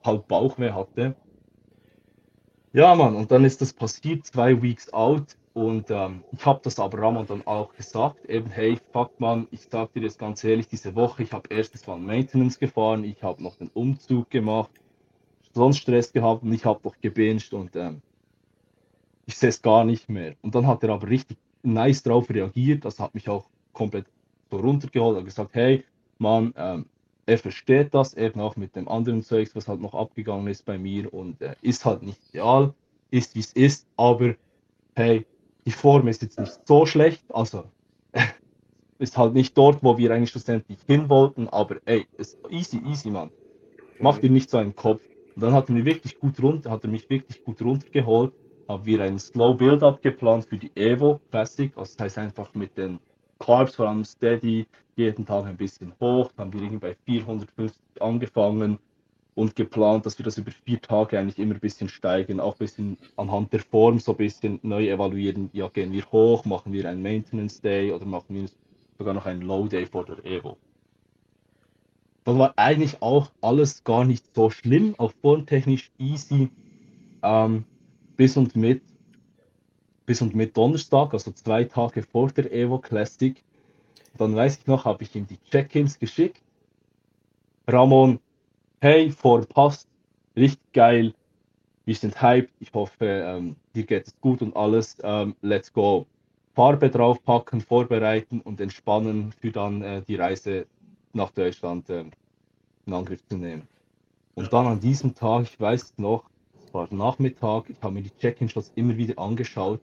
[0.04, 1.16] halt Bauchweh hatte.
[2.72, 5.38] Ja, Mann, und dann ist das passiert, zwei Weeks out.
[5.54, 9.62] Und ähm, ich habe das aber Ramon dann auch gesagt, eben, hey, fuck man, ich
[9.70, 13.44] sag dir das ganz ehrlich, diese Woche, ich habe erstens mal Maintenance gefahren, ich habe
[13.44, 14.72] noch den Umzug gemacht,
[15.54, 18.02] sonst Stress gehabt und ich habe noch gebinged und ähm,
[19.26, 20.36] ich sehe es gar nicht mehr.
[20.42, 24.06] Und dann hat er aber richtig nice drauf reagiert, das hat mich auch komplett
[24.52, 25.84] so runtergeholt und gesagt, hey,
[26.18, 26.86] Mann, ähm,
[27.26, 30.78] er versteht das eben auch mit dem anderen Zeugs, was halt noch abgegangen ist bei
[30.78, 32.74] mir und äh, ist halt nicht ideal,
[33.12, 34.36] ist wie es ist, aber
[34.96, 35.26] hey,
[35.66, 37.64] die Form ist jetzt nicht so schlecht, also
[39.00, 43.10] ist halt nicht dort, wo wir eigentlich schlussendlich hin wollten, aber ey, ist easy, easy,
[43.10, 43.32] Mann.
[44.00, 45.02] Mach dir nicht so einen Kopf.
[45.36, 48.34] Und dann hat er mich wirklich gut runter, hat er mich wirklich gut runtergeholt,
[48.68, 52.78] haben wir einen Slow Build-Up geplant für die Evo Classic, also das heißt einfach mit
[52.78, 53.00] den
[53.40, 56.32] Carbs, vor allem Steady, jeden Tag ein bisschen hoch.
[56.36, 58.80] Dann haben wir irgendwie bei 450 angefangen
[59.36, 62.60] und geplant, dass wir das über vier Tage eigentlich immer ein bisschen steigen, auch ein
[62.60, 65.50] bisschen anhand der Form so ein bisschen neu evaluieren.
[65.54, 68.50] Ja, gehen wir hoch, machen wir einen Maintenance Day oder machen wir
[69.00, 70.58] sogar noch einen Low Day vor der Evo.
[72.24, 76.50] Das war eigentlich auch alles gar nicht so schlimm, auch formtechnisch easy
[77.22, 77.66] ähm,
[78.16, 78.82] bis und mit
[80.06, 83.42] bis und mit Donnerstag, also zwei Tage vor der Evo Classic.
[84.18, 86.42] Dann weiß ich noch, habe ich ihm die Check-ins geschickt.
[87.68, 88.20] Ramon,
[88.82, 89.88] hey, vorpasst,
[90.36, 91.14] richtig geil.
[91.86, 92.54] Wir sind hyped.
[92.60, 94.98] Ich hoffe, ähm, dir geht es gut und alles.
[95.04, 96.06] Ähm, let's go.
[96.54, 100.68] Farbe draufpacken, vorbereiten und entspannen für dann äh, die Reise
[101.14, 102.06] nach Deutschland äh,
[102.86, 103.68] in Angriff zu nehmen.
[104.36, 106.30] Und dann an diesem Tag, ich weiß noch,
[106.66, 109.80] es war Nachmittag, ich habe mir die Check-in-Shots immer wieder angeschaut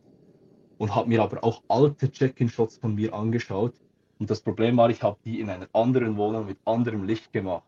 [0.78, 3.74] und habe mir aber auch alte Check-in-Shots von mir angeschaut.
[4.18, 7.64] Und das Problem war, ich habe die in einer anderen Wohnung mit anderem Licht gemacht.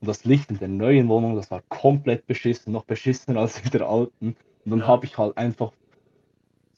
[0.00, 3.70] Und das Licht in der neuen Wohnung, das war komplett beschissen, noch beschissener als in
[3.70, 4.36] der alten.
[4.64, 4.86] Und dann ja.
[4.86, 5.72] habe ich halt einfach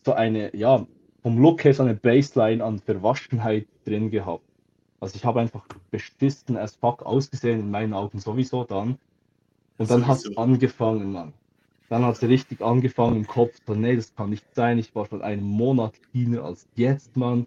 [0.04, 0.86] so eine, ja,
[1.22, 4.44] vom Look her so eine Baseline an Verwaschenheit drin gehabt.
[5.00, 8.98] Also ich habe einfach beschissen as fuck ausgesehen, in meinen Augen sowieso dann.
[9.78, 11.34] Und dann hat es angefangen, Mann.
[11.88, 14.78] Dann hat es richtig angefangen im Kopf, so, nee, das kann nicht sein.
[14.78, 17.46] Ich war schon einen Monat cleaner als jetzt, Mann.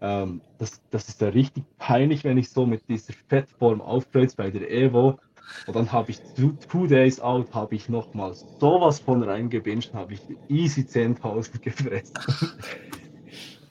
[0.00, 4.50] Ähm, das, das ist ja richtig peinlich, wenn ich so mit dieser Fettform aufkreuze bei
[4.50, 5.18] der Evo.
[5.66, 10.14] Und dann habe ich two, two, Days out, habe ich nochmal sowas von reingebinged, habe
[10.14, 12.14] ich easy 10.000 gefressen.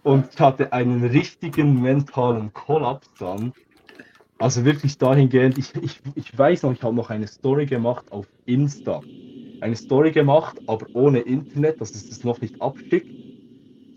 [0.03, 3.53] Und ich hatte einen richtigen mentalen Kollaps dann.
[4.39, 8.25] Also wirklich dahingehend, ich, ich, ich weiß noch, ich habe noch eine Story gemacht auf
[8.45, 9.01] Insta
[9.61, 13.09] eine Story gemacht, aber ohne Internet, dass es das noch nicht abschickt.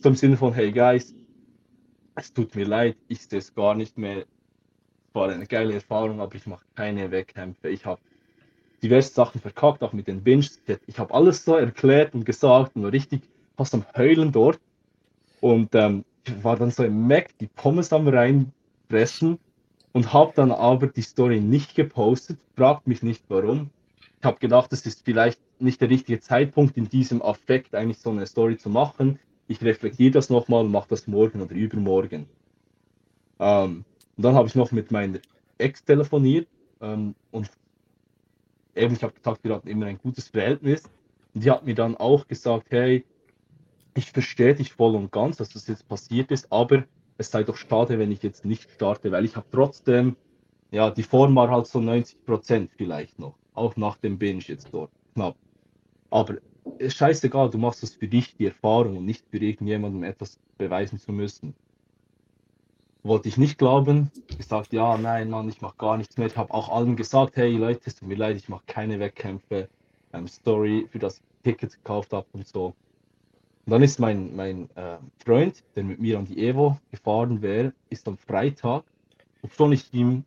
[0.05, 1.15] Im Sinne von, hey Guys,
[2.15, 4.27] es tut mir leid, ich sehe es gar nicht mehr.
[5.15, 7.71] War eine geile Erfahrung, aber ich mache keine Wettkämpfe.
[7.71, 8.01] Ich habe
[8.83, 10.61] diverse Sachen verkackt, auch mit den Binges.
[10.87, 13.23] Ich habe alles so erklärt und gesagt und war richtig
[13.57, 14.61] fast am Heulen dort.
[15.45, 16.07] Und ähm,
[16.41, 19.39] war dann so im Mac, die Pommes am reinpressen
[19.93, 22.39] und habe dann aber die Story nicht gepostet.
[22.57, 23.69] Fragt mich nicht warum.
[24.21, 28.09] Ich habe gedacht, es ist vielleicht nicht der richtige Zeitpunkt, in diesem Affekt eigentlich so
[28.09, 29.19] eine Story zu machen.
[29.47, 32.27] Ich reflektiere das nochmal und mache das morgen oder übermorgen.
[33.39, 33.85] Ähm,
[34.17, 35.19] und dann habe ich noch mit meiner
[35.59, 36.49] Ex telefoniert
[36.81, 37.51] ähm, und
[38.75, 40.85] eben, ich habe gesagt, wir hatten immer ein gutes Verhältnis.
[41.35, 43.05] Und die hat mir dann auch gesagt, hey,
[43.95, 46.85] ich verstehe dich voll und ganz, dass das jetzt passiert ist, aber
[47.17, 50.17] es sei doch schade, wenn ich jetzt nicht starte, weil ich habe trotzdem,
[50.73, 54.69] ja, die Form war halt so 90 Prozent vielleicht noch, auch nach dem Binge jetzt
[54.73, 55.37] dort, knapp.
[56.11, 56.39] Aber
[56.79, 60.99] ist scheißegal, du machst das für dich, die Erfahrung und nicht für irgendjemandem etwas beweisen
[60.99, 61.55] zu müssen.
[63.05, 66.27] Wollte ich nicht glauben, gesagt, ja, nein, Mann, ich mache gar nichts mehr.
[66.27, 69.69] Ich habe auch allen gesagt, hey Leute, es tut mir leid, ich mache keine Wettkämpfe,
[70.13, 72.75] ähm, Story, für das Ticket gekauft habe und so.
[73.67, 77.75] Und dann ist mein, mein äh, Freund, der mit mir an die Evo gefahren wäre,
[77.91, 78.85] ist am Freitag,
[79.43, 80.25] obwohl ich ihm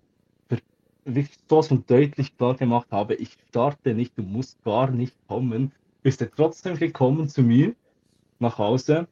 [1.06, 5.74] wirklich so von deutlich klar gemacht habe, ich starte nicht, du musst gar nicht kommen,
[6.04, 7.76] ist er trotzdem gekommen zu mir
[8.40, 9.08] nach Hause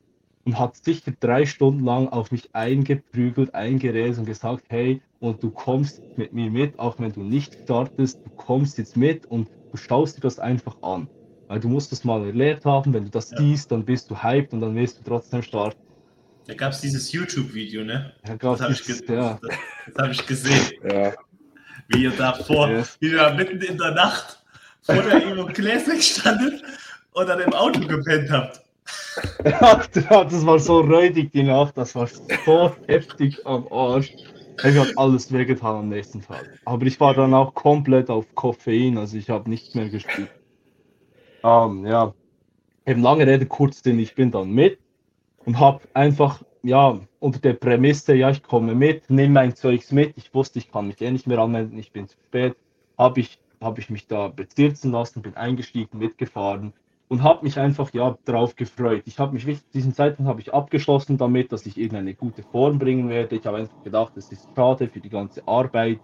[0.46, 5.52] und hat sicher drei Stunden lang auf mich eingeprügelt, eingeredet und gesagt, hey, und du
[5.52, 9.78] kommst mit mir mit, auch wenn du nicht startest, du kommst jetzt mit und du
[9.78, 11.10] schaust dir das einfach an.
[11.48, 13.38] Weil du musst das mal erlebt haben, wenn du das ja.
[13.38, 15.80] siehst, dann bist du hyped und dann wirst du trotzdem starten.
[16.48, 18.14] Da gab es dieses YouTube-Video, ne?
[18.28, 19.40] Ja, das habe ich, ja.
[19.42, 20.72] das, hab ich gesehen.
[20.84, 21.14] Ja.
[21.88, 22.98] Wie ihr da vor, yes.
[23.00, 24.44] wie ihr da mitten in der Nacht
[24.82, 26.62] vor der Evo Classic standet
[27.14, 28.62] und dann im Auto gepennt habt.
[29.44, 32.08] Ja, das war so räudig die Nacht, das war
[32.46, 34.12] so heftig am Arsch.
[34.64, 36.46] Ich habe alles wehgetan am nächsten Tag.
[36.66, 40.30] Aber ich war dann auch komplett auf Koffein, also ich habe nichts mehr gespielt.
[41.46, 42.12] Ähm, ja,
[42.88, 44.80] eben lange Rede, kurz Sinn, ich bin dann mit
[45.46, 50.18] und habe einfach, ja, unter der Prämisse, ja, ich komme mit, nehme mein Zeugs mit.
[50.18, 52.58] Ich wusste, ich kann mich eh nicht mehr anmelden, ich bin zu spät.
[52.98, 56.74] Habe ich, hab ich mich da bezirzen lassen, bin eingestiegen, mitgefahren
[57.10, 59.04] und habe mich einfach ja darauf gefreut.
[59.06, 63.08] Ich habe mich diesen Zeitpunkt habe ich abgeschlossen damit, dass ich irgendeine gute Form bringen
[63.08, 63.36] werde.
[63.36, 66.00] Ich habe einfach gedacht, es ist schade für die ganze Arbeit,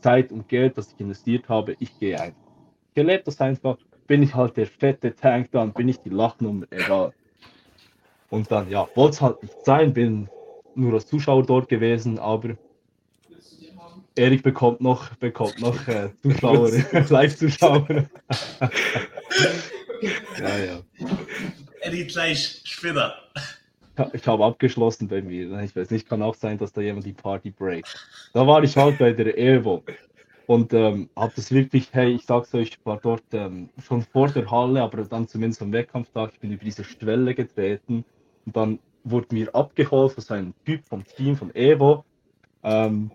[0.00, 1.76] Zeit und Geld, das ich investiert habe.
[1.78, 2.50] Ich gehe einfach.
[2.92, 3.76] Ich erlebe das einfach
[4.10, 7.12] bin ich halt der fette Tank, dann bin ich die Lachnummer, egal.
[8.28, 10.28] Und dann, ja, wollte es halt nicht sein, bin
[10.74, 12.56] nur als Zuschauer dort gewesen, aber
[14.16, 16.70] Erik bekommt noch, bekommt noch äh, Zuschauer,
[17.08, 17.86] Live-Zuschauer.
[20.40, 20.80] ja, ja.
[21.82, 23.14] Erik gleich später.
[24.12, 25.56] Ich habe abgeschlossen bei mir.
[25.60, 28.04] Ich weiß nicht, kann auch sein, dass da jemand die Party breakt.
[28.32, 29.84] Da war ich halt bei der Evo.
[30.50, 34.26] Und ähm, habe das wirklich, hey, ich sag's euch, ich war dort ähm, schon vor
[34.26, 38.04] der Halle, aber dann zumindest am Wettkampftag, ich bin über diese Schwelle getreten
[38.46, 42.04] und dann wurde mir abgeholt von so einem Typ vom Team von Evo,
[42.64, 43.12] ähm,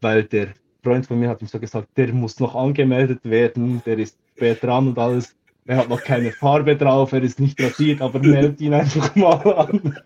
[0.00, 0.48] weil der
[0.82, 4.60] Freund von mir hat ihm so gesagt, der muss noch angemeldet werden, der ist spät
[4.64, 5.36] dran und alles.
[5.64, 9.54] Er hat noch keine Farbe drauf, er ist nicht rasiert, aber meldet ihn einfach mal
[9.54, 9.96] an.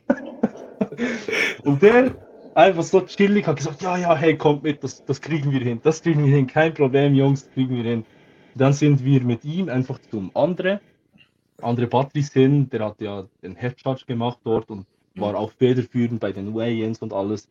[1.64, 2.14] und der
[2.54, 5.80] einfach so chillig, hat gesagt, ja, ja, hey, kommt mit, das, das kriegen wir hin,
[5.82, 8.04] das kriegen wir hin, kein Problem, Jungs, kriegen wir hin.
[8.54, 10.80] Dann sind wir mit ihm einfach zum andere,
[11.62, 16.32] andere Patrice hin, der hat ja den Headcharge gemacht dort und war auch federführend bei
[16.32, 17.48] den Weigh-ins und alles.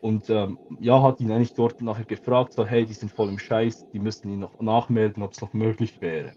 [0.00, 3.38] Und ähm, ja, hat ihn eigentlich dort nachher gefragt, so, hey, die sind voll im
[3.38, 6.32] Scheiß, die müssen ihn noch nachmelden, ob es noch möglich wäre.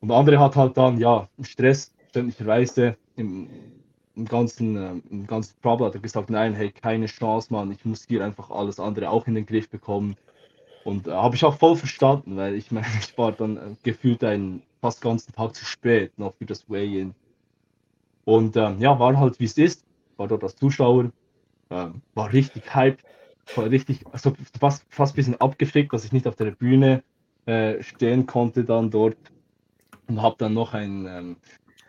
[0.00, 3.78] Und der andere hat halt dann, ja, Stress, verständlicherweise, im, im
[4.24, 8.06] ganzen, äh, im ganzen Trouble hat er gesagt, nein, hey, keine Chance, Mann, ich muss
[8.06, 10.16] hier einfach alles andere auch in den Griff bekommen.
[10.84, 14.24] Und äh, habe ich auch voll verstanden, weil ich meine, ich war dann äh, gefühlt
[14.24, 17.14] einen fast ganzen Tag zu spät noch für das Weigh-In.
[18.24, 19.84] Und ähm, ja, war halt wie es ist,
[20.16, 21.10] war dort als Zuschauer,
[21.70, 22.98] ähm, war richtig hype,
[23.54, 27.02] war richtig, also fast, fast ein bisschen abgefickt, dass ich nicht auf der Bühne
[27.46, 29.16] äh, stehen konnte dann dort
[30.08, 31.36] und habe dann noch ein ähm,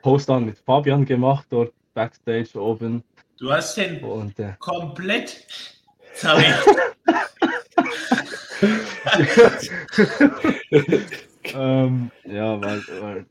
[0.02, 3.04] Post dann mit Fabian gemacht dort Backstage oben.
[3.38, 5.46] Du hast den und, äh, komplett
[6.14, 6.46] sorry.
[11.54, 13.26] ähm, ja, weil, weil,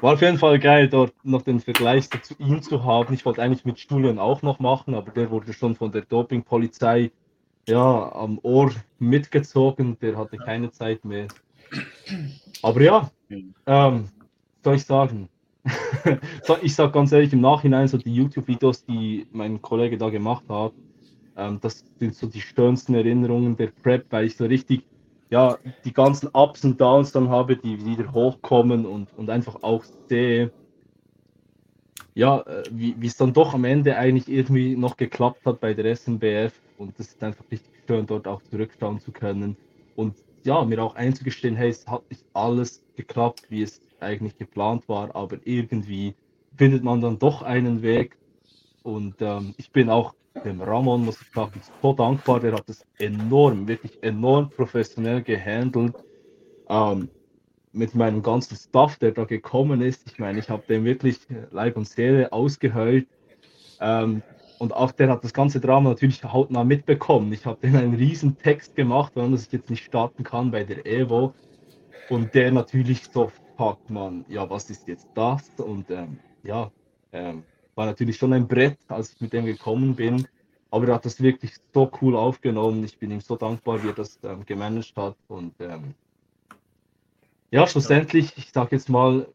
[0.00, 3.12] war auf jeden Fall geil, dort noch den Vergleich zu ihm zu haben.
[3.12, 7.10] Ich wollte eigentlich mit Julian auch noch machen, aber der wurde schon von der Dopingpolizei
[7.68, 9.98] ja, am Ohr mitgezogen.
[10.00, 11.28] Der hatte keine Zeit mehr.
[12.62, 13.10] Aber ja,
[13.66, 14.08] ähm,
[14.64, 15.28] soll ich sagen,
[16.62, 20.72] ich sag ganz ehrlich, im Nachhinein, so die YouTube-Videos, die mein Kollege da gemacht hat,
[21.36, 24.82] ähm, das sind so die schönsten Erinnerungen der Prep, weil ich so richtig,
[25.30, 29.84] ja, die ganzen Ups und Downs dann habe, die wieder hochkommen und, und einfach auch
[30.08, 30.50] sehe,
[32.14, 35.94] ja, äh, wie es dann doch am Ende eigentlich irgendwie noch geklappt hat bei der
[35.94, 39.56] SNBF und das ist einfach richtig schön, dort auch zurückschauen zu können
[39.96, 44.88] und ja, mir auch einzugestehen, hey, es hat nicht alles geklappt, wie es eigentlich geplant
[44.88, 46.14] war, aber irgendwie
[46.56, 48.16] findet man dann doch einen Weg
[48.82, 52.84] und ähm, ich bin auch dem Ramon, muss ich sagen, so dankbar, der hat das
[52.98, 55.94] enorm, wirklich enorm professionell gehandelt.
[56.68, 57.10] Ähm,
[57.72, 60.06] mit meinem ganzen Stuff, der da gekommen ist.
[60.06, 61.18] Ich meine, ich habe dem wirklich
[61.50, 63.06] Leib und Seele ausgeheult.
[63.80, 64.22] Ähm,
[64.58, 67.32] und auch der hat das ganze Drama natürlich hautnah mitbekommen.
[67.32, 70.84] Ich habe dem einen riesen Text gemacht, warum ich jetzt nicht starten kann bei der
[70.84, 71.32] Evo.
[72.08, 75.50] Und der natürlich so, fuck man, ja, was ist jetzt das?
[75.58, 76.70] Und ähm, ja,
[77.12, 77.42] ähm,
[77.74, 80.26] war natürlich schon ein Brett, als ich mit dem gekommen bin.
[80.70, 82.82] Aber er hat das wirklich so cool aufgenommen.
[82.84, 85.14] Ich bin ihm so dankbar, wie er das ähm, gemanagt hat.
[85.28, 85.94] Und ähm,
[87.50, 89.28] ja, schlussendlich, ich sage jetzt mal,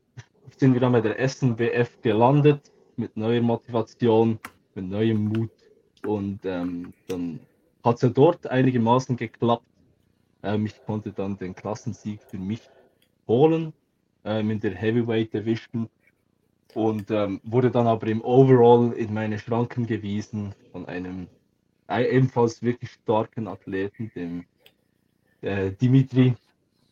[0.57, 4.39] sind wir dann bei der SNBF gelandet mit neuer Motivation,
[4.73, 5.51] mit neuem Mut
[6.03, 7.39] und ähm, dann
[7.83, 9.67] hat es ja dort einigermaßen geklappt.
[10.41, 12.61] Ähm, ich konnte dann den Klassensieg für mich
[13.27, 13.71] holen
[14.25, 15.89] ähm, in der Heavyweight Division
[16.73, 21.27] und ähm, wurde dann aber im Overall in meine Schranken gewiesen von einem
[21.89, 24.45] ebenfalls wirklich starken Athleten, dem
[25.41, 26.35] äh, Dimitri.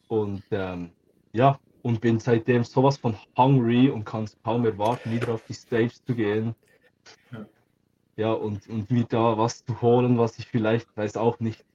[0.07, 0.91] Und ähm,
[1.33, 5.53] ja, und bin seitdem sowas von hungry und kann es kaum erwarten, wieder auf die
[5.53, 6.55] Stage zu gehen.
[8.15, 11.65] Ja, und, und da was zu holen, was ich vielleicht, weiß auch nicht,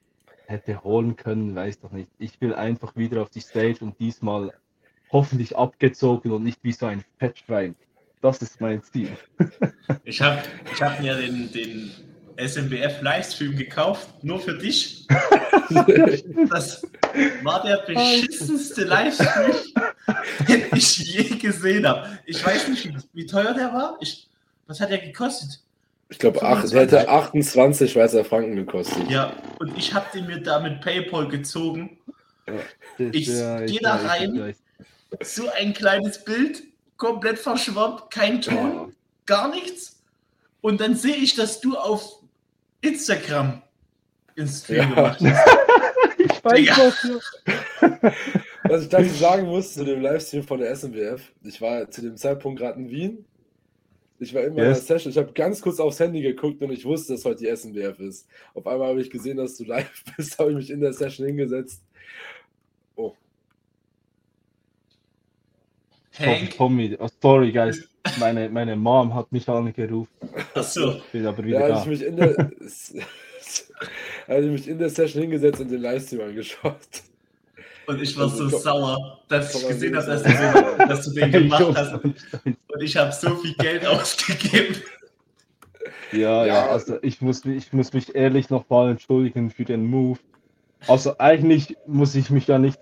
[0.47, 2.11] hätte holen können, weiß doch nicht.
[2.19, 4.55] Ich will einfach wieder auf die Stage und diesmal
[5.11, 7.75] hoffentlich abgezogen und nicht wie so ein Fettschwein.
[8.21, 9.11] Das ist mein Ziel.
[10.05, 10.43] ich habe
[10.73, 11.91] ich hab mir den, den
[12.37, 15.07] SMBF Livestream gekauft, nur für dich.
[16.51, 16.83] Das
[17.43, 19.53] war der beschissenste Livestream,
[20.49, 22.19] den ich je gesehen habe.
[22.25, 23.99] Ich weiß nicht, wie teuer der war.
[24.01, 24.31] Ich,
[24.67, 25.61] was hat der gekostet?
[26.09, 29.11] Ich glaube, der hätte 28 Schweizer Franken gekostet.
[29.11, 31.99] Ja, und ich habe den mir da mit PayPal gezogen.
[32.97, 34.55] ich ja, gehe da rein,
[35.23, 36.63] so ein kleines Bild,
[36.97, 38.95] komplett verschwommen, kein Ton,
[39.27, 40.03] gar nichts.
[40.61, 42.23] Und dann sehe ich, dass du auf
[42.81, 43.63] Instagram
[44.37, 44.95] ins Stream ja.
[44.95, 45.49] gemacht hast.
[46.19, 48.13] ich weiß ja.
[48.65, 52.17] Was ich dazu sagen muss zu dem Livestream von der SMWF, ich war zu dem
[52.17, 53.25] Zeitpunkt gerade in Wien.
[54.21, 54.81] Ich war immer yes.
[54.81, 55.13] in der Session.
[55.13, 58.27] Ich habe ganz kurz aufs Handy geguckt und ich wusste, dass heute die SMWF ist.
[58.53, 61.27] Auf einmal habe ich gesehen, dass du live bist, habe ich mich in der Session
[61.27, 61.83] hingesetzt.
[66.19, 66.57] Hank?
[66.57, 67.89] Tommy, oh, sorry, guys.
[68.19, 70.09] Meine, meine Mom hat mich angerufen.
[70.55, 70.93] Achso.
[70.93, 71.81] Ich bin aber wieder ja, da.
[71.83, 72.35] Ich mich in der,
[74.27, 76.79] also mich in der Session hingesetzt und den Livestream angeschaut.
[77.87, 81.33] Und ich war also, so sauer, dass ich gesehen habe, dass, du, dass du den
[81.33, 82.05] gemacht hast.
[82.45, 84.77] Und ich habe so viel Geld ausgegeben.
[86.13, 90.19] Ja, ja, ja, also ich muss, ich muss mich ehrlich nochmal entschuldigen für den Move.
[90.87, 92.79] Also eigentlich muss ich mich ja nicht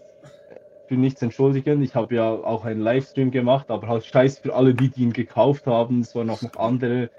[0.88, 1.82] für nichts entschuldigen.
[1.82, 5.12] Ich habe ja auch einen Livestream gemacht, aber halt scheiß für alle, die, die ihn
[5.12, 6.00] gekauft haben.
[6.00, 7.10] Es waren auch noch andere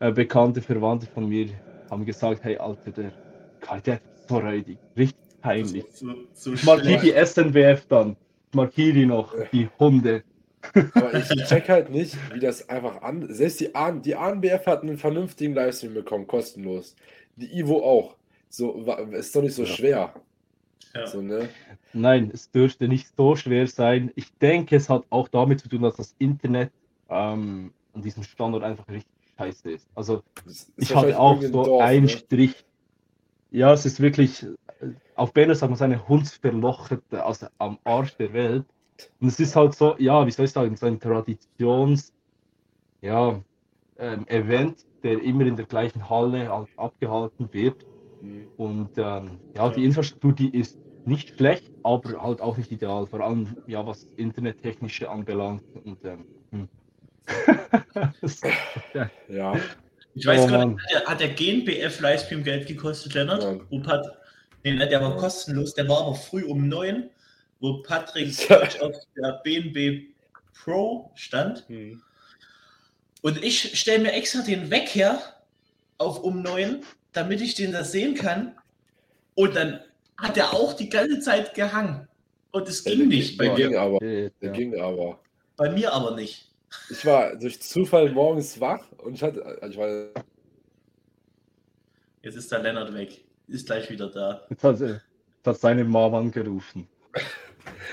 [0.00, 1.48] äh, bekannte Verwandte von mir,
[1.90, 3.12] haben gesagt, hey Alter, der
[3.60, 5.84] Kai, der ist so räudig, richtig peinlich.
[5.92, 8.16] So, so ich markiere die SNWF dann.
[8.48, 10.22] Ich markiere die noch, die Hunde.
[10.94, 13.26] Aber ich check halt nicht, wie das einfach an.
[13.32, 16.94] Selbst die, AN, die ANBF hat einen vernünftigen Livestream bekommen, kostenlos.
[17.36, 18.16] Die Ivo auch.
[18.48, 19.68] So, ist doch nicht so ja.
[19.68, 20.14] schwer.
[20.94, 21.06] Ja.
[21.06, 21.48] So, ne?
[21.92, 24.10] Nein, es dürfte nicht so schwer sein.
[24.16, 26.72] Ich denke, es hat auch damit zu tun, dass das Internet
[27.08, 29.88] ähm, an diesem Standort einfach richtig scheiße ist.
[29.94, 32.08] Also ist ich hatte auch so Dorf, einen ne?
[32.08, 32.64] Strich.
[33.50, 34.46] Ja, es ist wirklich,
[35.16, 38.64] auf Berner sagt man seine Hundsverlocherte, also am Arsch der Welt.
[39.20, 42.12] Und es ist halt so, ja, wie soll ich sagen, so ein Traditions,
[43.00, 43.40] ja,
[43.98, 47.86] ähm, Event, der immer in der gleichen Halle halt abgehalten wird.
[48.56, 53.20] Und ähm, ja, die Infrastruktur, die ist nicht schlecht, aber halt auch nicht ideal, vor
[53.20, 55.62] allem ja, was Internettechnische anbelangt.
[55.84, 56.68] Und, ähm, hm.
[59.28, 59.56] ja.
[60.14, 63.42] Ich weiß oh, gar nicht, hat der, hat der GNBF Livestream Geld gekostet, Lennart?
[63.42, 63.58] Ja.
[63.70, 64.04] Wo Pat
[64.64, 67.10] nee, der war kostenlos, der war aber früh um neun,
[67.60, 68.34] wo Patrick
[68.80, 70.14] auf der BNB
[70.52, 71.64] Pro stand.
[71.68, 72.02] Hm.
[73.22, 75.20] Und ich stelle mir extra den Weg her
[75.98, 76.82] auf um neun,
[77.12, 78.56] damit ich den da sehen kann.
[79.34, 79.80] Und dann
[80.16, 82.06] hat er auch die ganze Zeit gehangen.
[82.52, 83.68] Und es ging ja, nicht bei mir.
[83.68, 83.98] Ging aber.
[84.00, 84.50] Der ja.
[84.50, 85.18] ging aber.
[85.56, 86.50] Bei mir aber nicht.
[86.88, 89.44] Ich war durch Zufall morgens wach und ich hatte.
[89.60, 90.24] Also ich war
[92.22, 93.24] Jetzt ist der Lennart weg.
[93.48, 94.46] Ist gleich wieder da.
[94.50, 95.00] Jetzt hat, jetzt
[95.44, 96.86] hat seine Mom angerufen.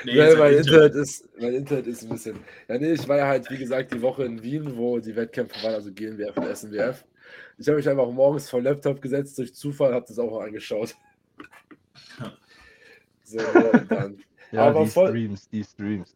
[0.04, 2.40] Nee, nee mein, Internet ist, mein Internet ist ein bisschen.
[2.68, 5.62] Ja, nee, ich war ja halt, wie gesagt, die Woche in Wien, wo die Wettkämpfe
[5.64, 7.04] waren, also GNWF und SNWF.
[7.58, 10.96] Ich habe mich einfach morgens vor Laptop gesetzt, durch Zufall, habe das auch angeschaut.
[13.24, 13.40] So,
[13.90, 14.24] dann.
[14.54, 16.16] ja, aber die voll, Streams, die Streams.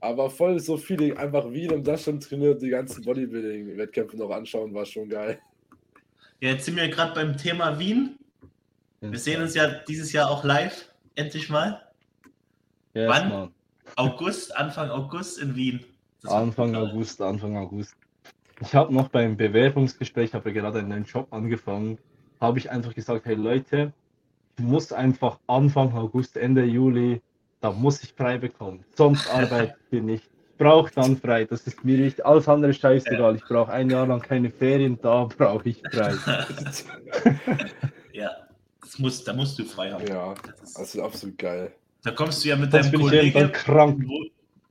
[0.00, 4.72] Aber voll so viele einfach Wien und das schon trainiert, die ganzen Bodybuilding-Wettkämpfe noch anschauen,
[4.72, 5.38] war schon geil.
[6.40, 8.18] Ja, jetzt sind wir gerade beim Thema Wien.
[9.02, 11.82] Wir sehen uns ja dieses Jahr auch live, endlich mal.
[12.94, 13.28] Yes, Wann?
[13.28, 13.54] Man.
[13.96, 15.84] August, Anfang August in Wien.
[16.24, 17.94] Anfang August, Anfang August.
[18.60, 21.98] Ich habe noch beim Bewerbungsgespräch, habe gerade einen neuen Job angefangen,
[22.40, 23.92] habe ich einfach gesagt, hey Leute,
[24.58, 27.22] ich muss einfach Anfang August, Ende Juli,
[27.60, 28.84] da muss ich frei bekommen.
[28.94, 30.24] Sonst arbeite ich nicht.
[30.24, 31.46] Ich brauche dann frei.
[31.46, 33.36] Das ist mir nicht alles andere scheißegal.
[33.36, 36.14] Ich brauche ein Jahr lang keine Ferien, da brauche ich frei.
[38.12, 38.30] ja,
[38.82, 40.06] das muss, da musst du frei haben.
[40.06, 41.72] Ja, das ist absolut geil.
[42.02, 43.52] Da kommst du ja mit deinem Kollegen.
[43.52, 44.06] Krank.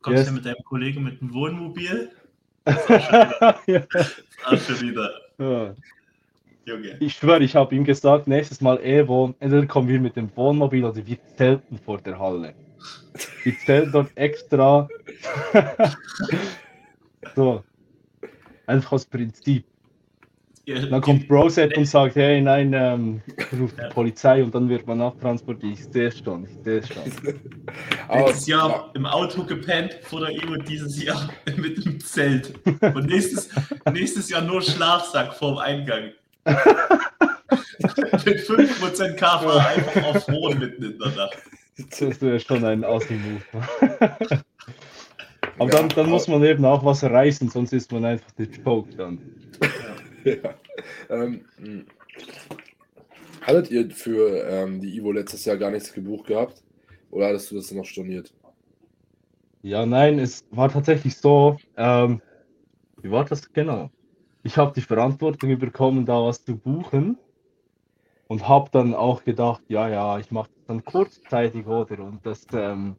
[0.02, 0.28] Kommst yes.
[0.28, 2.12] ja mit deinem Kollegen mit dem Wohnmobil.
[3.68, 3.84] Ja.
[4.58, 5.12] schon wieder.
[5.38, 5.76] Ja.
[6.66, 6.98] Junge.
[7.00, 10.86] Ich schwöre, ich habe ihm gesagt, nächstes Mal Evo, entweder kommen wir mit dem Wohnmobil
[10.86, 12.54] oder wir zelten vor der Halle.
[13.44, 14.88] Wir zelten dort extra.
[17.36, 17.64] so.
[18.68, 19.66] Einfach aus Prinzip.
[20.74, 23.22] Dann kommt Broset und sagt, hey, nein, ähm,
[23.60, 25.80] ruft die Polizei und dann wird man nachtransportiert.
[25.80, 27.36] Ich sehe schon, ich sehe schon.
[28.14, 32.54] Letztes Jahr im Auto gepennt vor der EU dieses Jahr mit dem Zelt.
[32.66, 33.50] Und nächstes,
[33.92, 36.12] nächstes Jahr nur Schlafsack vorm Eingang.
[38.26, 41.38] mit 5% KFA einfach auf Hohen mitten in der Nacht.
[41.78, 43.42] Das wäre schon ein Aussie-Move.
[45.60, 48.48] Aber ja, dann, dann muss man eben auch was reißen, sonst ist man einfach der
[48.48, 49.20] Joke dann.
[51.10, 51.86] Ähm, hm.
[53.42, 56.64] hattet ihr für ähm, die Ivo letztes Jahr gar nichts gebucht gehabt?
[57.12, 58.34] Oder hattest du das noch storniert?
[59.62, 61.58] Ja, nein, es war tatsächlich so.
[61.76, 62.22] Ähm,
[63.02, 63.90] wie war das genau?
[64.44, 67.18] Ich habe die Verantwortung bekommen, da was zu buchen.
[68.28, 72.00] Und habe dann auch gedacht, ja, ja, ich mache das dann kurzzeitig, oder?
[72.04, 72.96] Und das, ähm,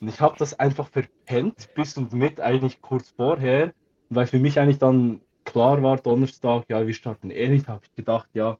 [0.00, 3.74] und ich habe das einfach verpennt, bis und mit eigentlich kurz vorher,
[4.10, 7.94] weil für mich eigentlich dann klar war, Donnerstag, ja, wir starten eh nicht, habe ich
[7.94, 8.58] gedacht, ja,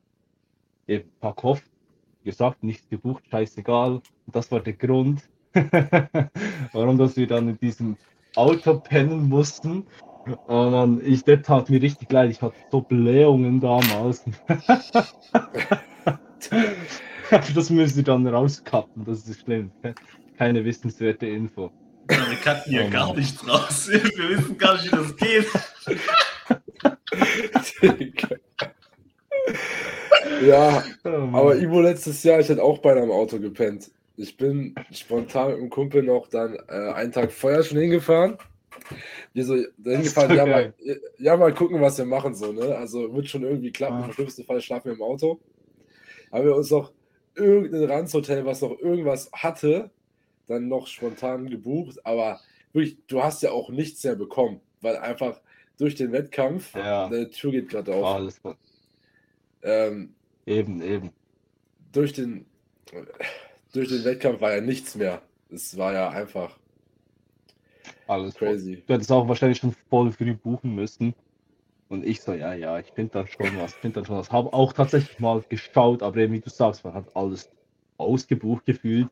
[0.86, 1.62] eben pack auf,
[2.24, 3.92] gesagt, nichts gebucht, scheißegal.
[3.92, 5.22] Und das war der Grund,
[6.72, 7.96] warum dass wir dann in diesem
[8.36, 9.86] Auto pennen mussten.
[10.46, 14.24] Und dann, ich, das tat mir richtig leid, ich hatte so Blähungen damals.
[17.54, 19.70] das müssen sie dann rauskappen, das ist schlimm.
[20.36, 21.70] Keine wissenswerte Info.
[22.10, 23.88] Ja, wir cutten hier oh, gar nichts raus.
[23.88, 25.46] Wir wissen gar nicht, wie das geht.
[30.42, 33.90] Ja, oh aber Ivo letztes Jahr, ich hatte auch beinahe im Auto gepennt.
[34.16, 38.36] Ich bin spontan mit dem Kumpel noch dann äh, einen Tag vorher schon hingefahren.
[39.32, 40.74] Wir so hingefahren, ja mal,
[41.18, 42.76] ja, mal gucken, was wir machen, so, ne?
[42.76, 44.02] Also wird schon irgendwie klappen.
[44.02, 44.06] Ah.
[44.06, 45.40] Im schlimmsten Fall schlafen wir im Auto.
[46.32, 46.92] Haben wir uns noch
[47.34, 49.90] irgendein Ranzhotel, was noch irgendwas hatte,
[50.46, 52.04] dann noch spontan gebucht.
[52.04, 52.40] Aber
[52.72, 55.40] wirklich, du hast ja auch nichts mehr bekommen, weil einfach
[55.80, 56.74] durch den Wettkampf.
[56.74, 57.08] Ja.
[57.08, 58.04] Deine Tür geht gerade auf.
[58.04, 58.56] Alles gut.
[59.62, 60.14] Ähm,
[60.46, 61.10] eben, eben.
[61.92, 62.44] Durch den,
[63.72, 65.22] durch den Wettkampf war ja nichts mehr.
[65.50, 66.56] Es war ja einfach
[68.06, 68.76] alles crazy.
[68.76, 68.84] Voll.
[68.86, 71.14] Du hättest auch wahrscheinlich schon voll früh buchen müssen.
[71.88, 74.30] Und ich so, ja, ja, ich finde da schon was, ich finde da schon was.
[74.30, 77.50] Habe auch tatsächlich mal geschaut, aber eben wie du sagst, man hat alles
[77.96, 79.08] ausgebucht gefühlt.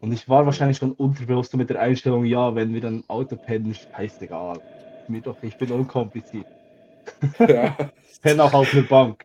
[0.00, 3.74] Und ich war wahrscheinlich schon unterbewusst mit der Einstellung, ja, wenn wir dann Auto pennen,
[3.74, 4.60] scheißegal
[5.08, 6.46] mir doch, ich bin unkompliziert.
[7.38, 7.76] Ja.
[8.20, 9.24] Penn auch auf eine Bank.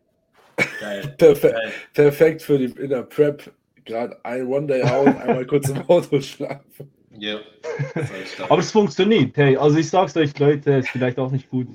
[0.80, 1.16] Geil.
[1.18, 1.72] Perfe Geil.
[1.94, 3.52] Perfekt für die in der Prep.
[3.86, 6.90] Gerade ein One-Day out, einmal kurz im Auto schlafen.
[7.18, 7.40] Ja.
[8.50, 9.36] aber es funktioniert.
[9.36, 11.68] Hey, also ich sag's euch, Leute, ist vielleicht auch nicht gut.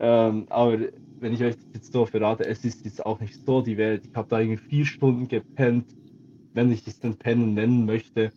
[0.00, 0.78] Ähm, aber
[1.20, 4.04] wenn ich euch jetzt so verrate, es ist jetzt auch nicht so die Welt.
[4.06, 5.86] Ich habe da irgendwie vier Stunden gepennt,
[6.54, 8.32] wenn ich es denn Pennen nennen möchte.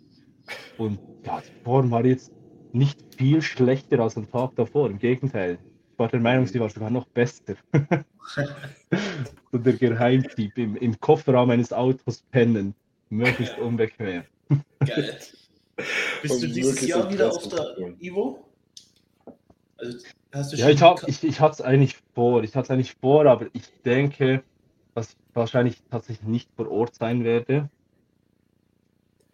[0.78, 2.32] Und ja, die Form war jetzt
[2.74, 4.90] nicht viel schlechter als am Tag davor.
[4.90, 5.58] Im Gegenteil.
[5.92, 7.56] Ich war der Meinung, sie war sogar noch besser.
[9.52, 12.76] so der Geheimtipp im, im Kofferraum eines Autos pennen.
[13.10, 14.24] Möglichst unbequem.
[14.86, 15.18] Geil.
[16.22, 18.46] Bist du dieses Jahr wieder auf der Ivo?
[20.32, 22.44] Also, ja, ich, hab, ich, ich hatte es eigentlich vor.
[22.44, 24.44] Ich hatte es eigentlich vor, aber ich denke,
[24.96, 27.70] dass ich wahrscheinlich tatsächlich nicht vor Ort sein werde.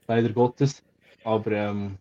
[0.08, 0.84] Leider Gottes.
[1.24, 1.98] Aber ähm,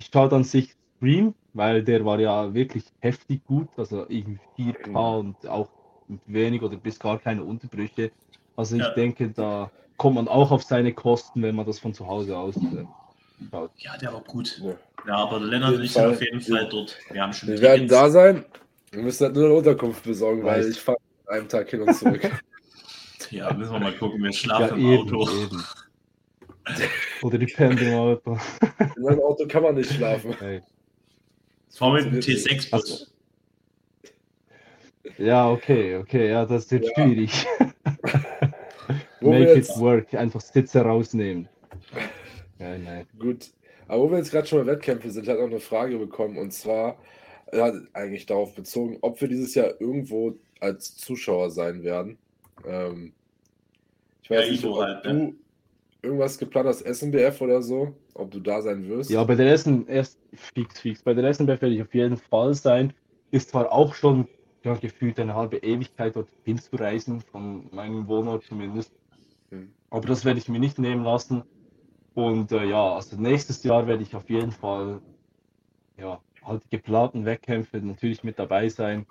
[0.00, 4.82] ich schaue dann sich Stream, weil der war ja wirklich heftig gut, also irgendwie 4K
[4.84, 5.20] genau.
[5.20, 5.68] und auch
[6.08, 8.10] mit wenig oder bis gar keine Unterbrüche.
[8.56, 8.90] Also ich ja.
[8.90, 12.56] denke, da kommt man auch auf seine Kosten, wenn man das von zu Hause aus
[12.56, 12.84] äh,
[13.50, 13.70] Schaut.
[13.78, 14.60] Ja, der war gut.
[14.62, 14.74] Ja.
[15.06, 16.94] Ja, aber Lennart und ich sind auf jeden Fall dort.
[17.10, 17.92] Wir haben schon Wir werden Tickets.
[17.92, 18.44] da sein.
[18.90, 20.66] Wir müssen halt nur eine Unterkunft besorgen, weil Weiß.
[20.68, 22.30] ich fahre an einem Tag hin und zurück.
[23.30, 24.18] Ja, müssen wir mal gucken.
[24.20, 25.30] Wir Ja, schlafen im eben, Auto.
[25.30, 25.64] eben.
[27.22, 28.38] Oder die pennen im Auto.
[28.96, 30.34] In meinem Auto kann man nicht schlafen.
[30.38, 30.62] Hey.
[31.70, 32.68] Fahr mit dem funktioniert nicht.
[32.72, 33.12] T6-Bus.
[35.18, 36.90] Ja, okay, okay, ja, das wird Ja.
[36.94, 37.46] schwierig.
[39.20, 41.48] Make jetzt, it work, einfach Sitze rausnehmen.
[42.58, 43.06] Ja, nein.
[43.18, 43.50] gut.
[43.88, 46.52] Aber wo wir jetzt gerade schon bei Wettkämpfe sind, hat auch eine Frage bekommen und
[46.52, 46.96] zwar
[47.52, 52.16] ja, eigentlich darauf bezogen, ob wir dieses Jahr irgendwo als Zuschauer sein werden.
[52.66, 53.12] Ähm,
[54.22, 55.34] ich weiß Ja, nicht, ob halt, du ne?
[56.02, 59.10] Irgendwas geplant hast, SNBF oder so, ob du da sein wirst.
[59.10, 61.02] Ja, bei der ersten, erst fix, fix.
[61.02, 62.92] Bei der ersten werde ich auf jeden Fall sein.
[63.30, 64.26] Ist zwar auch schon
[64.64, 68.92] ja, gefühlt eine halbe Ewigkeit dorthin zu reisen, von meinem Wohnort zumindest.
[69.50, 69.72] Hm.
[69.90, 71.42] Aber das werde ich mir nicht nehmen lassen.
[72.14, 75.00] Und äh, ja, also nächstes Jahr werde ich auf jeden Fall
[75.96, 79.06] ja, halt die geplanten Wettkämpfe natürlich mit dabei sein.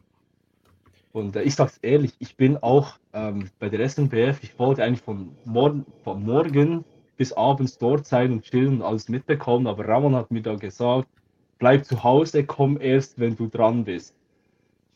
[1.11, 5.01] Und äh, ich sag's ehrlich, ich bin auch ähm, bei der SNBF, ich wollte eigentlich
[5.01, 6.85] von, morgen, von morgen
[7.17, 11.09] bis abends dort sein und chillen und alles mitbekommen, aber Ramon hat mir da gesagt,
[11.57, 14.15] bleib zu Hause, komm erst, wenn du dran bist.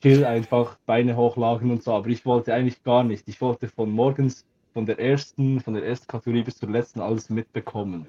[0.01, 3.28] Chill einfach, Beine hochlagen und so, aber ich wollte eigentlich gar nicht.
[3.28, 7.30] Ich wollte von morgens, von der ersten, von der ersten Kategorie bis zur letzten alles
[7.30, 8.07] mitbekommen.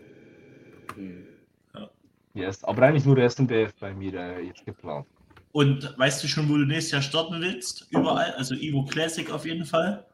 [2.35, 5.07] Yes, aber eigentlich nur SNBF bei mir äh, jetzt geplant.
[5.55, 7.87] Und weißt du schon, wo du nächstes Jahr starten willst?
[7.91, 8.33] Überall?
[8.33, 10.05] Also Evo Classic auf jeden Fall.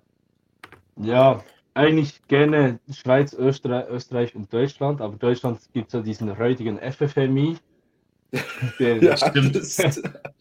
[1.02, 6.78] Ja, eigentlich gerne Schweiz, Österreich, Österreich und Deutschland, aber Deutschland gibt es ja diesen heutigen
[6.78, 7.56] FFMI,
[8.78, 9.56] der, Ja, Stimmt.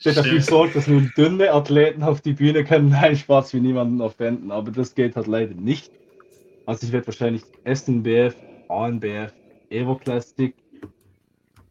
[0.03, 2.89] der dafür sorgt, dass nur dünne Athleten auf die Bühne können.
[3.01, 5.89] Nein, Spaß für niemanden aufwenden, aber das geht halt leider nicht.
[6.65, 8.35] Also ich werde wahrscheinlich SNBF,
[8.67, 9.33] ANBF,
[9.69, 10.53] Evo Classic,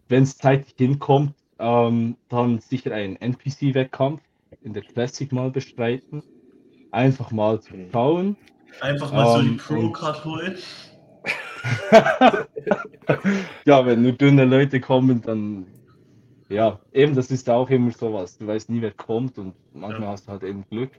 [0.08, 4.22] wenn es zeitlich hinkommt, ähm, dann sicher einen NPC-Wettkampf
[4.60, 6.22] in der Classic mal bestreiten.
[6.90, 7.90] Einfach mal zu Mhm.
[7.92, 8.36] schauen.
[8.80, 10.58] Einfach mal so die Ähm, Pro-Card holen.
[13.66, 15.66] ja, wenn nur dünne Leute kommen, dann
[16.50, 18.38] ja, eben, das ist auch immer sowas.
[18.38, 20.12] Du weißt nie, wer kommt und manchmal Ja.
[20.12, 20.92] hast du halt eben Glück.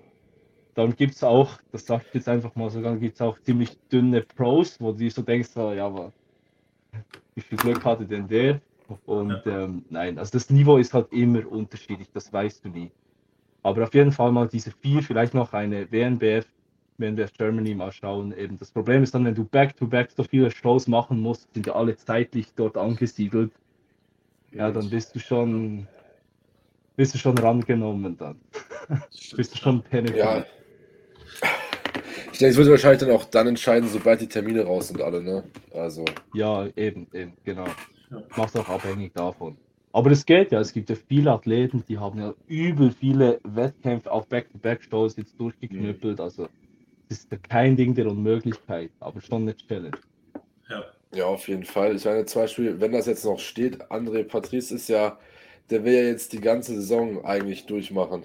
[0.75, 3.39] Dann gibt es auch, das sag ich jetzt einfach mal so, dann gibt es auch
[3.41, 6.13] ziemlich dünne Pros, wo du dir so denkst, so, ja, aber
[7.35, 8.61] wie viel Glück hatte denn der?
[9.05, 12.91] Und ähm, nein, also das Niveau ist halt immer unterschiedlich, das weißt du nie.
[13.63, 16.45] Aber auf jeden Fall mal diese vier, vielleicht noch eine WNBF,
[16.97, 18.33] WNBF Germany mal schauen.
[18.37, 21.73] Eben das Problem ist dann, wenn du back-to-back so viele Shows machen musst, sind ja
[21.73, 23.51] alle zeitlich dort angesiedelt.
[24.51, 25.87] Ja, dann bist du schon,
[26.95, 28.39] bist du schon rangenommen dann.
[29.35, 30.45] bist du schon penetrant.
[30.45, 30.59] ja.
[32.31, 35.21] Ich denke, es wird wahrscheinlich dann auch dann entscheiden, sobald die Termine raus sind, alle,
[35.21, 35.43] ne?
[35.73, 37.65] Also, Ja, eben, eben, genau.
[38.11, 38.23] Ja.
[38.37, 39.57] Macht auch abhängig davon.
[39.91, 44.11] Aber es geht ja, es gibt ja viele Athleten, die haben ja übel viele Wettkämpfe
[44.11, 46.19] auf Back-to-Back-Shows jetzt durchgeknüppelt.
[46.19, 46.47] Also
[47.09, 49.97] es ist ja kein Ding der Unmöglichkeit, aber schon eine Challenge.
[50.69, 50.83] Ja.
[51.13, 51.95] ja, auf jeden Fall.
[51.95, 55.17] Ich meine, zum Beispiel, wenn das jetzt noch steht, André Patrice ist ja,
[55.71, 58.23] der will ja jetzt die ganze Saison eigentlich durchmachen.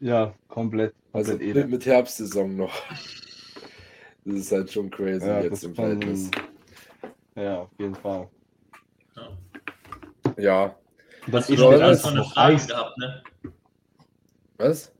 [0.00, 0.94] Ja, komplett.
[1.12, 2.72] Also komplett mit, mit Herbstsaison noch.
[4.24, 6.30] Das ist halt schon crazy Ja, jetzt das im kann- Verhältnis.
[7.36, 8.28] Ja, auf jeden Fall.
[10.40, 10.76] Ja.
[11.26, 13.22] Und Hast du Ja, noch, eine Frage gehabt, ne?
[14.56, 14.92] Was?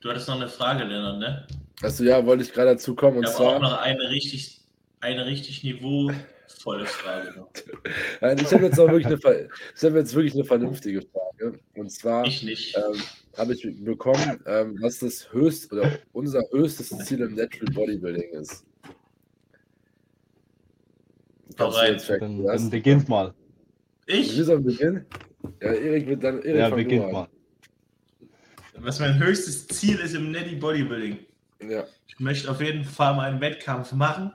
[0.00, 1.46] Du hattest noch eine Frage, Lennart, ne?
[1.82, 3.60] Also ja, wollte ich gerade dazu kommen und Ich habe auch zwar.
[3.60, 4.60] noch eine richtig,
[5.00, 7.50] eine richtig niveauvolle Frage noch.
[8.20, 11.58] Nein, ich habe jetzt auch wirklich eine, ich habe jetzt wirklich eine vernünftige Frage.
[11.74, 12.76] Und zwar Ich nicht.
[12.76, 13.02] ähm,
[13.36, 18.64] habe ich bekommen, ähm, was das höchste oder unser höchstes Ziel im Natural Bodybuilding ist.
[21.56, 22.06] Dann, was?
[22.62, 23.34] dann beginnt mal.
[24.06, 24.36] Ich?
[24.36, 25.04] Wie soll beginnen?
[25.60, 26.42] Ja, Erik wird dann.
[26.42, 27.28] Erik Ja, du beginnt mal.
[28.78, 31.18] Was mein höchstes Ziel ist im Netty Bodybuilding.
[31.68, 31.84] Ja.
[32.06, 34.32] Ich möchte auf jeden Fall mal einen Wettkampf machen,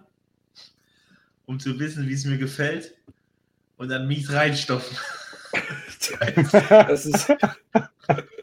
[1.45, 2.95] um zu wissen, wie es mir gefällt.
[3.77, 4.97] Und dann mies reinstopfen.
[6.69, 7.31] Das ist,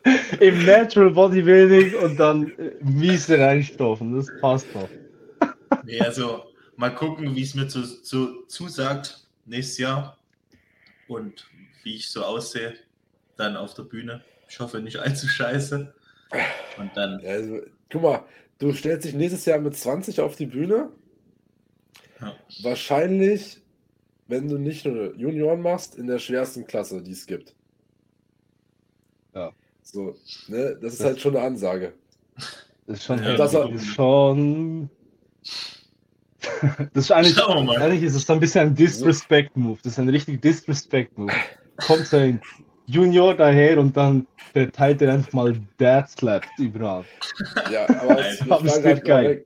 [0.40, 4.88] Im Natural Bodybuilding und dann äh, miese reinstoffen, das passt doch.
[5.84, 6.44] Nee, also
[6.76, 10.17] mal gucken, wie es mir zu, zu, zusagt nächstes Jahr
[11.08, 11.48] und
[11.82, 12.74] wie ich so aussehe
[13.36, 14.22] dann auf der Bühne.
[14.48, 15.92] Ich hoffe nicht allzu scheiße.
[16.78, 18.24] Und dann, also, guck mal,
[18.58, 20.90] du stellst dich nächstes Jahr mit 20 auf die Bühne.
[22.20, 23.60] ja, Wahrscheinlich,
[24.26, 27.54] wenn du nicht nur Junioren machst, in der schwersten Klasse, die es gibt.
[29.34, 29.52] Ja.
[29.82, 30.16] So,
[30.48, 31.94] ne, das ist Das- halt schon eine Ansage.
[32.86, 34.90] Das ist schon, das ist schon
[36.94, 37.76] Das ist eigentlich, mal.
[37.82, 39.78] eigentlich ist es ein bisschen ein Disrespect-Move.
[39.82, 41.32] Das ist ein richtig Disrespect-Move.
[41.78, 42.40] Kommt so ein
[42.86, 47.04] Junior daher und dann verteilt er einfach mal Dad Slaps überall.
[47.70, 49.44] Ja, aber es, war wird geil.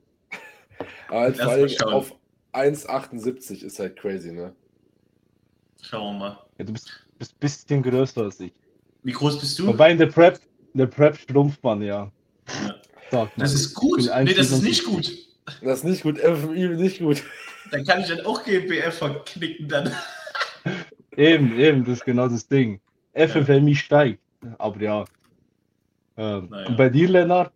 [1.09, 2.15] Aber halt vor allem auf
[2.53, 4.53] 1,78 ist halt crazy, ne?
[5.81, 6.37] Schauen wir mal.
[6.57, 6.89] Ja, du bist,
[7.19, 8.53] bist ein bisschen größer als ich.
[9.03, 9.67] Wie groß bist du?
[9.67, 10.39] Wobei in der Prep,
[10.73, 12.11] in der Prep schrumpft man ja.
[13.11, 13.19] Ja.
[13.19, 13.29] Man.
[13.37, 13.99] Das ist gut.
[13.99, 14.63] Nee, das ist 1,77.
[14.63, 15.11] nicht gut.
[15.61, 17.23] Das ist nicht gut, FMI nicht gut.
[17.71, 19.91] Dann kann ich dann auch GBF verknicken dann.
[21.15, 22.79] Eben, eben, das ist genau das Ding.
[23.13, 24.19] FFMI steigt.
[24.57, 25.05] Aber ja.
[26.17, 26.67] Ähm, Naja.
[26.67, 27.51] Und bei dir, Lennart?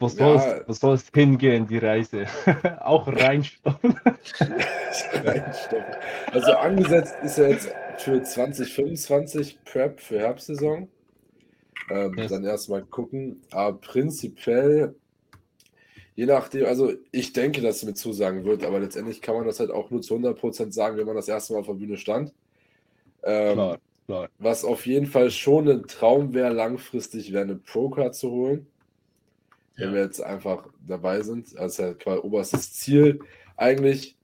[0.00, 0.56] Was soll Ja.
[0.58, 2.26] es was soll's hingehen, die Reise?
[2.80, 3.98] Auch reinstoppen.
[5.24, 5.94] Reinstoppen.
[6.32, 10.88] also angesetzt ist er jetzt für 2025 Prep für Herbstsaison.
[11.90, 12.30] Ähm, Yes.
[12.30, 13.40] Dann erstmal gucken.
[13.50, 14.94] Aber prinzipiell,
[16.18, 19.60] je nachdem, also ich denke, dass es mir zusagen wird, aber letztendlich kann man das
[19.60, 22.34] halt auch nur zu 100% sagen, wenn man das erste Mal auf der Bühne stand.
[23.22, 24.28] Ähm, Klar, klar.
[24.38, 28.66] Was auf jeden Fall schon ein Traum wäre, langfristig wäre eine Pro-Card zu holen.
[29.76, 29.94] Wenn Ja.
[29.94, 31.52] wir jetzt einfach dabei sind.
[31.52, 33.20] Ist ja quasi oberstes Ziel.
[33.56, 34.16] Eigentlich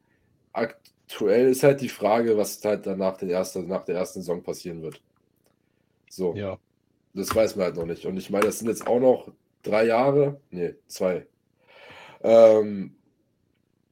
[0.53, 4.43] aktuell ist halt die Frage, was halt dann nach, den ersten, nach der ersten Saison
[4.43, 5.01] passieren wird.
[6.11, 6.59] So, Ja.
[7.15, 8.05] das weiß man halt noch nicht.
[8.07, 9.33] Und ich meine, das sind jetzt auch noch
[9.63, 10.41] drei Jahre.
[10.51, 11.29] Nee, zwei.
[12.25, 12.97] Ähm,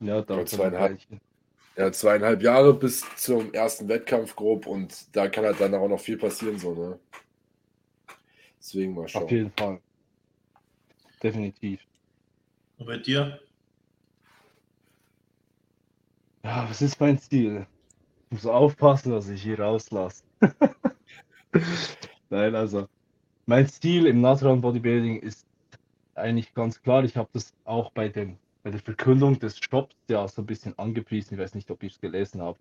[0.01, 0.99] Ja, da Ja, zweieinhalb.
[1.76, 6.01] ja, zweieinhalb Jahre bis zum ersten Wettkampf grob und da kann halt dann auch noch
[6.01, 6.99] viel passieren, so, ne?
[8.59, 9.24] Deswegen mal schauen.
[9.24, 9.80] Auf jeden Fall.
[11.22, 11.80] Definitiv.
[12.78, 13.41] Und bei dir?
[16.45, 17.66] Ja, was ist mein Ziel?
[18.30, 20.24] Ich muss aufpassen, dass ich hier rauslasse.
[22.30, 22.89] Nein, also
[23.47, 25.47] mein Ziel im Natural Bodybuilding ist
[26.22, 27.04] eigentlich ganz klar.
[27.04, 30.78] Ich habe das auch bei, dem, bei der Verkündung des Shops ja so ein bisschen
[30.78, 31.34] angepriesen.
[31.34, 32.60] Ich weiß nicht, ob ihr es gelesen habt.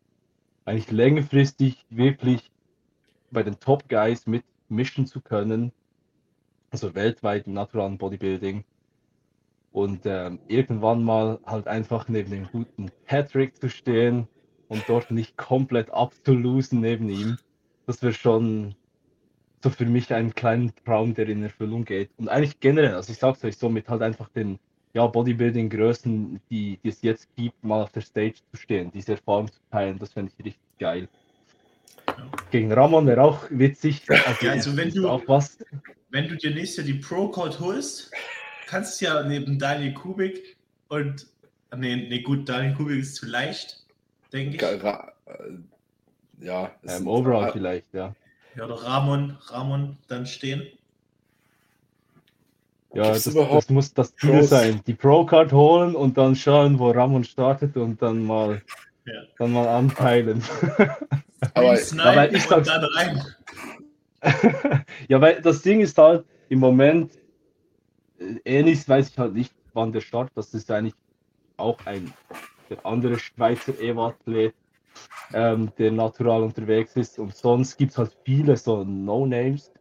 [0.66, 2.52] Eigentlich längerfristig wirklich
[3.32, 5.72] bei den Top Guys mitmischen zu können.
[6.70, 8.64] Also weltweit im Natural Bodybuilding.
[9.72, 14.28] Und ähm, irgendwann mal halt einfach neben dem guten Patrick zu stehen
[14.68, 17.38] und dort nicht komplett abzulosen neben ihm.
[17.86, 18.76] Das wäre schon
[19.64, 22.10] so für mich ein kleiner Traum, der in Erfüllung geht.
[22.18, 24.60] Und eigentlich generell, also ich sag's euch so, mit halt einfach den
[24.94, 29.52] ja, Bodybuilding-Größen, die, die es jetzt gibt, mal auf der Stage zu stehen, diese Erfahrung
[29.52, 31.08] zu teilen, das fände ich richtig geil.
[32.50, 34.10] Gegen Ramon wäre auch witzig.
[34.10, 35.58] Also, Ja, also wenn ist du- auch was.
[36.10, 38.12] Wenn du dir nächstes Jahr die Pro-Code holst,
[38.68, 40.58] kannst du ja neben Daniel Kubik
[40.90, 41.26] und.
[41.74, 43.86] Nee, nee, gut, Daniel Kubik ist zu leicht,
[44.34, 44.62] denke ich.
[44.62, 44.82] Äh,
[46.42, 48.14] ja, es Ähm, overall vielleicht, ja.
[48.56, 50.68] Ja, oder Ramon, Ramon dann stehen.
[52.94, 54.50] Ja, das, überhaupt das muss das Ziel Pros?
[54.50, 54.82] sein.
[54.86, 58.62] Die Pro-Card holen und dann schauen, wo Ramon startet und dann mal,
[59.06, 59.22] Ja.
[59.38, 60.44] dann mal anteilen.
[61.54, 63.24] Aber, Snipe aber ich und sag's- dann rein.
[65.08, 67.14] ja, weil das Ding ist halt im Moment,
[68.20, 70.94] äh, Enis weiß ich halt nicht, wann der Start, das ist eigentlich
[71.58, 72.14] auch ein
[72.70, 74.54] der andere Schweizer Evo-Athlet,
[75.34, 77.20] ähm, der natural unterwegs ist.
[77.20, 79.72] Und sonst gibt es halt viele so No-Names,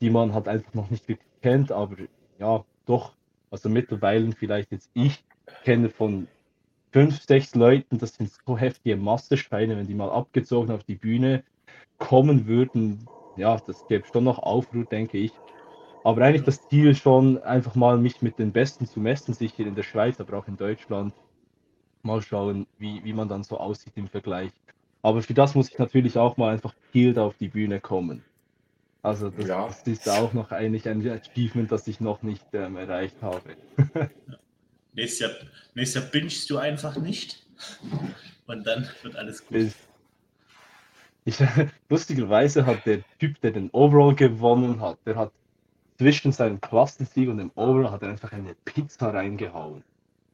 [0.00, 1.96] die man halt einfach noch nicht wirklich kennt, aber
[2.38, 3.12] ja, doch,
[3.50, 5.24] also mittlerweile vielleicht jetzt ich
[5.64, 6.28] kenne von
[6.92, 11.44] fünf, sechs Leuten, das sind so heftige Masseschweine, wenn die mal abgezogen auf die Bühne
[11.98, 15.32] kommen würden, ja, das gäbe schon noch Aufruhr, denke ich.
[16.04, 19.74] Aber eigentlich das Ziel schon, einfach mal mich mit den Besten zu messen, sicher in
[19.74, 21.14] der Schweiz, aber auch in Deutschland.
[22.08, 24.50] Mal schauen, wie, wie man dann so aussieht im Vergleich.
[25.02, 28.24] Aber für das muss ich natürlich auch mal einfach gezielt auf die Bühne kommen.
[29.02, 29.66] Also das, Ja.
[29.68, 33.56] das ist auch noch eigentlich ein Achievement, das ich noch nicht ähm, erreicht habe.
[34.94, 35.30] Nächstes Jahr,
[35.74, 37.46] nächstes Jahr bingst du einfach nicht.
[38.46, 39.72] Und dann wird alles gut.
[41.24, 41.36] Ich,
[41.88, 45.32] lustigerweise hat der Typ, der den Overall gewonnen hat, der hat
[45.98, 49.84] zwischen seinem Klassensieg und dem Overall hat er einfach eine Pizza reingehauen.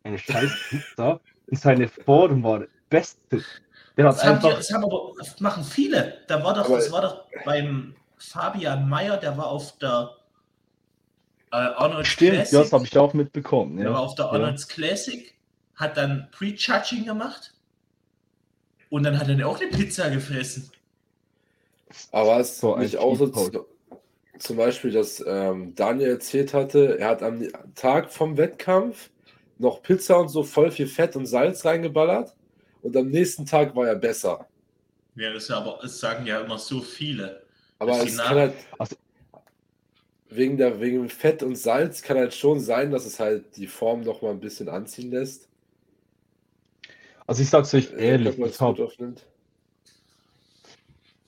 [0.04, 1.20] Eine scheiß Pizza.
[1.48, 3.42] Seine Form war beste.
[3.96, 6.18] Der hat Das haben, die, das haben aber das machen viele.
[6.26, 10.10] Da war doch, Aber- das war doch beim Fabian Mayer, der war auf der
[11.52, 12.52] äh, Arnold Stimmt, Classic.
[12.52, 13.76] ja, das habe ich auch mitbekommen.
[13.76, 13.92] Der Ja.
[13.92, 14.30] war auf der Ja.
[14.32, 15.34] Arnold's Classic,
[15.76, 17.54] hat dann Pre-Judging gemacht
[18.90, 20.70] und dann hat er auch eine Pizza gefressen.
[22.10, 23.30] aber es So nicht auch so
[24.38, 29.10] zum Beispiel, dass ähm, Daniel erzählt hatte, er hat am Tag vom Wettkampf
[29.58, 32.34] noch Pizza und so voll viel Fett und Salz reingeballert
[32.82, 34.46] und am nächsten Tag war er besser.
[35.16, 37.44] Ja, das, ja aber, das sagen ja immer so viele.
[37.78, 38.54] Aber es kann halt
[40.28, 44.00] wegen, der, wegen Fett und Salz kann halt schon sein, dass es halt die Form
[44.02, 45.48] noch mal ein bisschen anziehen lässt.
[47.26, 49.26] Also ich sag's euch Äh, ehrlich, ich aufnimmt.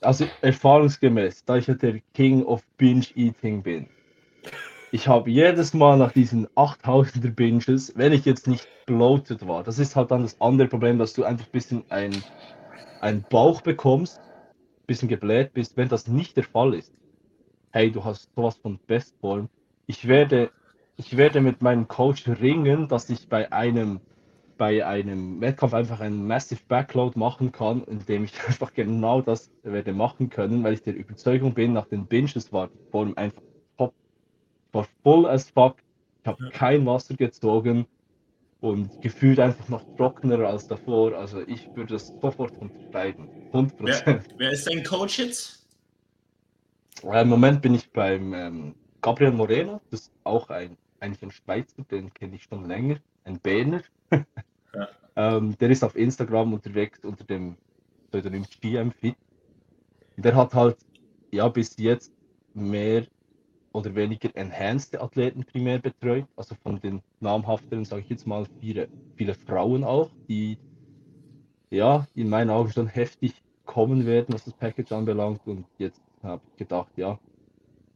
[0.01, 3.89] also erfahrungsgemäß, da ich ja der King of Binge Eating bin,
[4.91, 9.79] ich habe jedes Mal nach diesen 8000er Binges, wenn ich jetzt nicht bloated war, das
[9.79, 12.23] ist halt dann das andere Problem, dass du einfach ein bisschen ein,
[13.01, 16.93] einen Bauch bekommst, ein bisschen gebläht bist, wenn das nicht der Fall ist.
[17.71, 19.49] Hey, du hast sowas von Bestform.
[19.87, 20.51] Ich werde,
[20.97, 24.01] ich werde mit meinem Coach ringen, dass ich bei einem
[24.57, 29.93] bei einem Wettkampf einfach einen Massive Backload machen kann, indem ich einfach genau das werde
[29.93, 33.41] machen können, weil ich der Überzeugung bin, nach den Binges war die Form einfach
[34.77, 35.77] war voll as fuck.
[36.21, 37.85] Ich habe kein Wasser gezogen
[38.61, 41.13] und gefühlt einfach noch trockener als davor.
[41.13, 43.29] Also ich würde das sofort unterschreiben.
[43.47, 45.67] 100 Wer, wer ist dein Coach jetzt?
[47.03, 51.31] Äh, Im Moment bin ich beim ähm, Gabriel Moreno, das ist auch ein, eigentlich ein
[51.31, 53.81] Schweizer, den kenne ich schon länger, ein Berner.
[54.11, 54.89] Ja.
[55.15, 57.55] ähm, der ist auf Instagram unterwegs unter dem
[58.09, 59.15] Pseudonym GM Fit.
[60.17, 60.77] Der hat halt
[61.31, 62.11] ja bis jetzt
[62.53, 63.05] mehr
[63.77, 68.89] oder weniger enhanced Athleten primär betreut, also von den namhafteren, sage ich jetzt mal, viele,
[69.15, 70.57] viele Frauen auch, die
[71.69, 73.33] ja in meinen Augen schon heftig
[73.65, 75.45] kommen werden, was das Package anbelangt.
[75.45, 77.19] Und jetzt habe ich gedacht, ja,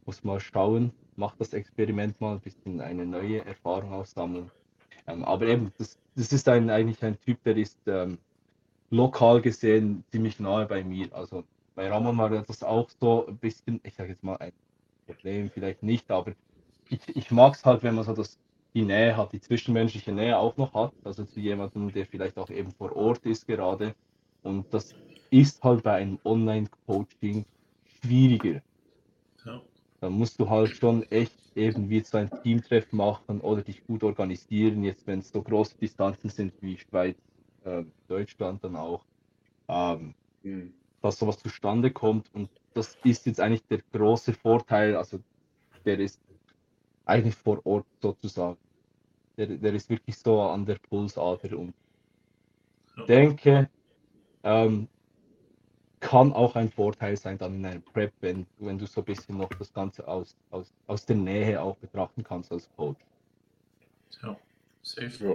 [0.06, 4.52] muss mal schauen, mach das Experiment mal ein bisschen eine neue Erfahrung aussammeln.
[5.08, 8.18] Ähm, aber eben, das, das ist ein, eigentlich ein Typ, der ist ähm,
[8.90, 11.12] lokal gesehen ziemlich nahe bei mir.
[11.12, 11.42] Also
[11.74, 14.52] bei Ramon war das auch so ein bisschen, ich sage jetzt mal ein
[15.12, 16.32] Problem, vielleicht nicht, aber
[16.88, 18.38] ich, ich mag es halt, wenn man so das,
[18.74, 22.50] die Nähe hat, die zwischenmenschliche Nähe auch noch hat, also zu jemandem, der vielleicht auch
[22.50, 23.94] eben vor Ort ist gerade.
[24.42, 24.94] Und das
[25.30, 27.44] ist halt bei einem Online-Coaching
[27.84, 28.62] schwieriger.
[29.44, 29.62] Ja.
[30.00, 34.02] Da musst du halt schon echt eben wie so ein Teamtreff machen oder dich gut
[34.02, 34.84] organisieren.
[34.84, 37.16] Jetzt, wenn es so große Distanzen sind wie Schweiz,
[37.64, 39.04] äh, Deutschland dann auch,
[39.68, 40.74] ähm, Hm.
[41.00, 42.32] dass sowas zustande kommt.
[42.34, 44.96] Und das ist jetzt eigentlich der große Vorteil.
[44.96, 45.20] Also
[45.84, 46.20] der ist
[47.04, 48.58] eigentlich vor Ort sozusagen.
[49.36, 51.74] Der, der ist wirklich so an der Pulsader und
[53.08, 53.68] denke,
[54.42, 54.88] ähm,
[56.00, 59.38] kann auch ein Vorteil sein dann in einem Prep, wenn, wenn du so ein bisschen
[59.38, 63.00] noch das Ganze aus, aus, aus der Nähe auch betrachten kannst als Coach.
[64.22, 64.36] Ja,
[64.82, 65.24] safe.
[65.24, 65.34] Ja.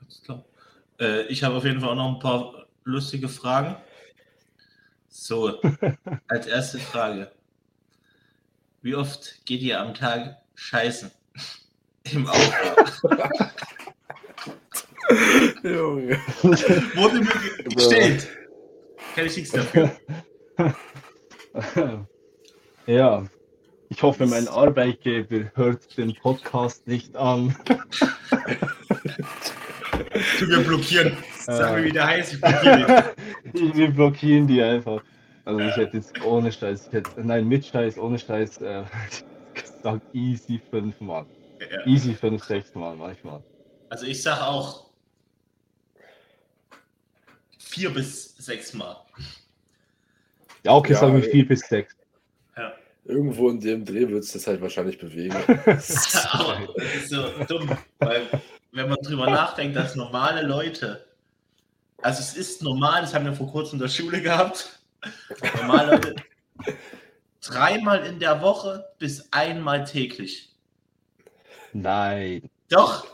[0.00, 0.44] Ganz klar.
[0.98, 3.76] Äh, ich habe auf jeden Fall auch noch ein paar lustige Fragen.
[5.16, 5.60] So,
[6.26, 7.30] als erste Frage.
[8.82, 11.08] Wie oft geht ihr am Tag scheißen?
[12.10, 12.84] Im Aufbau.
[15.62, 16.18] Junge.
[16.42, 18.28] Wurde mir ge- gestellt.
[19.14, 19.96] Kann ich nichts dafür.
[22.86, 23.24] ja,
[23.88, 27.56] ich hoffe, mein Arbeitgeber hört den Podcast nicht an.
[30.40, 31.16] Mir blockieren.
[31.58, 32.34] Sag mir, wie der heißt.
[32.34, 33.12] Ich blockiere
[33.52, 33.74] dich.
[33.76, 35.02] Wir blockieren die einfach.
[35.44, 38.84] Also ich hätte jetzt ohne Scheiß, ich hätte, nein, mit Scheiß, ohne Scheiß, äh,
[39.54, 41.26] gesagt easy fünfmal.
[41.70, 41.86] Ja.
[41.86, 43.42] Easy fünf, sechs Mal manchmal.
[43.90, 44.90] Also ich sage auch
[47.58, 48.96] vier bis sechs Mal.
[50.64, 51.94] Ja, okay, Ja, sagen wir vier bis sechs.
[52.56, 52.72] Ja.
[53.04, 55.36] Irgendwo in dem Dreh wird es das halt wahrscheinlich bewegen.
[55.36, 58.22] Aber das ist so dumm, weil
[58.72, 61.04] wenn man drüber nachdenkt, dass normale Leute,
[62.04, 64.78] also es ist normal, das haben wir vor kurzem in der Schule gehabt,
[65.56, 66.14] normale Leute
[67.42, 70.54] dreimal in der Woche bis einmal täglich.
[71.72, 73.06] Nein, Doch.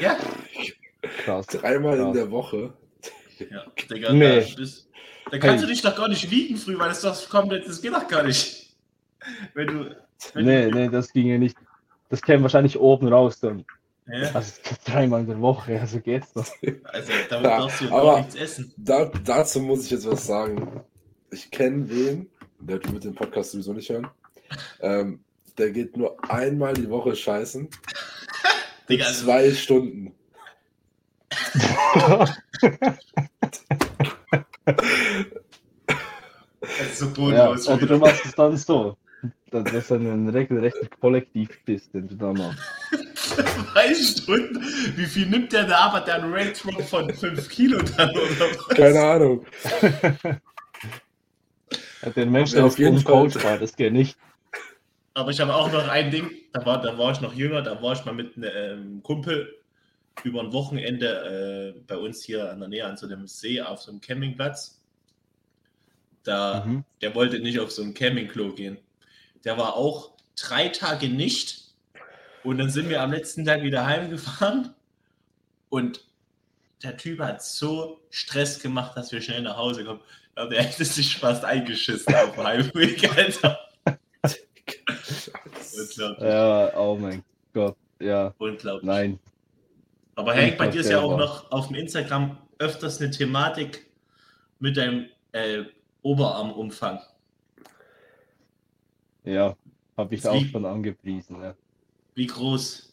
[0.00, 0.16] Ja,
[1.24, 1.46] krass.
[1.46, 2.12] Dreimal in Ja.
[2.12, 2.72] der Woche.
[3.50, 4.40] ja Digga, Nee.
[4.40, 4.88] da, bist,
[5.30, 5.60] da kannst Hey.
[5.62, 8.22] du dich doch gar nicht wiegen früh, weil das doch komplett, das geht doch gar
[8.22, 8.74] nicht.
[9.54, 9.96] Wenn du.
[10.34, 11.56] Wenn Nee, du, nee, das ginge nicht.
[12.08, 13.64] Das käme wahrscheinlich oben raus dann.
[14.08, 16.46] Ja, Also es gibt dreimal in der Woche, also geht's noch.
[16.84, 18.72] also damit Ja, darfst du aber- doch nichts essen.
[18.76, 20.82] Da, dazu muss ich jetzt was sagen.
[21.30, 22.28] Ich kenne wen,
[22.58, 24.08] der wird den Podcast sowieso nicht hören.
[24.80, 25.20] Ähm,
[25.56, 27.68] der geht nur einmal die Woche scheißen.
[28.88, 30.14] Digga, also, Zwei Stunden.
[36.60, 37.68] das ist so Ja, bodenlos.
[37.68, 38.96] oder du machst es dann so.
[39.52, 42.58] Das das ist ein regelrechter Kollektivpiss, den du da machst.
[43.14, 44.60] Zwei Stunden?
[44.96, 45.92] Wie viel nimmt der da ab?
[45.92, 48.68] Hat der einen Range Drop von 5 Kilo dann oder was?
[48.68, 49.46] Keine Ahnung.
[52.02, 53.12] Ja, Der Mensch, Ja, der auf ist jeden Fall.
[53.22, 54.18] uncoachbar, das geht nicht.
[55.14, 57.80] Aber ich habe auch noch ein Ding, da war, da war ich noch jünger, da
[57.80, 58.50] war ich mal mit einem
[58.96, 59.54] ähm, Kumpel
[60.24, 63.82] über ein Wochenende äh, bei uns hier an der Nähe an so einem See auf
[63.82, 64.82] so einem Campingplatz.
[66.24, 66.84] Da, Mhm.
[67.02, 68.78] der wollte nicht auf so ein Campingklo gehen.
[69.44, 71.62] Der war auch drei Tage nicht.
[72.44, 74.74] Und dann sind wir am letzten Tag wieder heimgefahren.
[75.68, 76.04] Und
[76.82, 80.00] der Typ hat so Stress gemacht, dass wir schnell nach Hause kommen.
[80.36, 83.58] Ja, der hätte sich fast eingeschissen auf dem Heimweg, Alter.
[85.78, 86.28] Unglaublich.
[86.28, 87.76] Ja, oh mein Gott.
[88.00, 88.86] Ja, Unglaublich.
[88.86, 89.18] nein.
[90.14, 93.86] Aber Hank, bei dir ist ja auch noch auf dem Instagram öfters eine Thematik
[94.58, 95.64] mit deinem äh,
[96.02, 97.00] Oberarmumfang.
[99.24, 99.56] Ja,
[99.96, 101.40] habe ich Wie- auch schon angepriesen.
[101.42, 101.54] Ja.
[102.14, 102.88] Wie groß?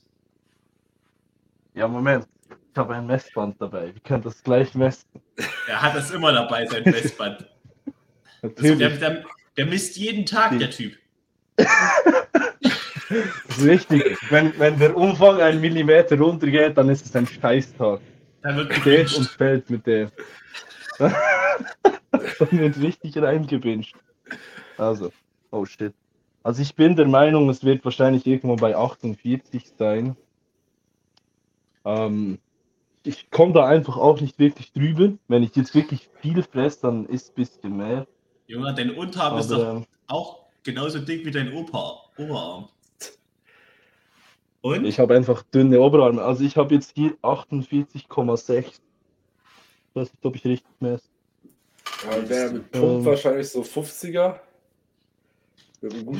[1.73, 2.27] ja, Moment.
[2.71, 3.93] Ich habe ein Messband dabei.
[3.93, 5.07] Wir können das gleich messen.
[5.67, 7.45] Er hat das immer dabei, sein Messband.
[8.41, 8.99] Also der, Natürlich.
[8.99, 9.23] der,
[9.57, 10.95] der misst jeden Tag, der Typ.
[13.09, 14.03] Das ist richtig.
[14.29, 17.99] Wenn, wenn der Umfang einen Millimeter runtergeht, dann ist es ein Scheißtag.
[18.43, 20.11] Da wird Steht und fällt mit dem.
[20.99, 21.11] dann
[22.51, 23.95] wird richtig reingebinscht.
[24.77, 25.11] Also,
[25.49, 25.91] oh shit.
[26.43, 30.15] Also ich bin der Meinung, es wird wahrscheinlich irgendwo bei 48 sein.
[31.85, 32.39] Ähm,
[33.03, 35.13] ich komme da einfach auch nicht wirklich drüber.
[35.27, 38.07] Wenn ich jetzt wirklich viel fresse, dann ist ein bisschen mehr.
[38.47, 42.69] Junge, dein Unterarm ist doch Aber ähm, auch genauso dick wie dein Opa, Oberarm.
[44.61, 44.85] Und?
[44.85, 46.21] ich habe einfach dünne Oberarme.
[46.21, 48.59] Also ich habe jetzt hier 48,6.
[48.59, 48.81] Ich
[49.93, 51.05] weiß nicht, ob ich richtig messe.
[52.05, 53.05] Ja, mit Pump Ähm.
[53.05, 54.39] wahrscheinlich so 50er.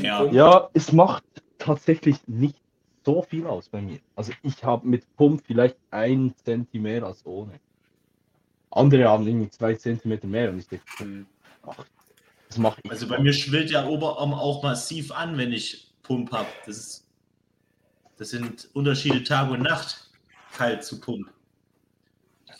[0.01, 0.25] Ja.
[0.25, 1.23] Ja, es macht
[1.57, 2.55] tatsächlich nicht
[3.05, 3.99] so viel aus bei mir.
[4.15, 7.59] Also ich habe mit Pump vielleicht ein Zentimeter als ohne.
[8.71, 11.25] Andere haben irgendwie zwei Zentimeter mehr und ich denke, Hm.
[11.65, 11.83] ach,
[12.47, 12.91] das mache ich.
[12.91, 16.47] Also bei mir schwillt der Oberarm auch massiv an, wenn ich Pump habe.
[16.65, 17.07] Das, ist,
[18.17, 20.09] das sind Unterschiede Tag und Nacht,
[20.55, 21.27] kalt zu Pump.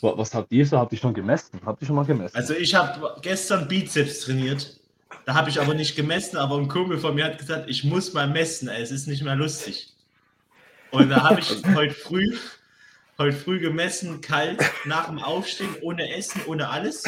[0.02, 0.78] Wa- Was habt ihr so?
[0.78, 1.60] Habt ihr schon gemessen?
[1.66, 2.36] Habt ihr schon mal gemessen?
[2.36, 4.79] Also ich habe gestern Bizeps trainiert.
[5.26, 8.14] Da habe ich aber nicht gemessen, aber ein Kumpel von mir hat gesagt, ich muss
[8.14, 9.94] mal messen, es ist nicht mehr lustig.
[10.92, 12.36] Und da habe ich heute früh,
[13.18, 17.04] heute früh gemessen, kalt, nach dem Aufstehen, ohne Essen, ohne alles.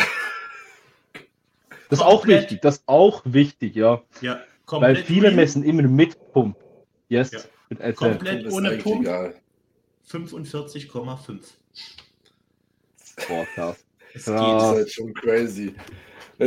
[1.90, 2.62] das ist auch wichtig.
[2.62, 4.02] Das ist auch wichtig, ja.
[4.22, 6.58] Ja, Weil viele clean, messen immer mit Pump.
[7.10, 7.32] Yes.
[7.32, 7.40] Ja.
[7.70, 9.36] Mit komplett ohne Pump, egal.
[10.10, 11.40] 45,5.
[13.28, 13.78] Boah, krass.
[14.14, 14.34] Es Ja.
[14.34, 14.56] Das geht.
[14.58, 15.76] ist halt schon crazy.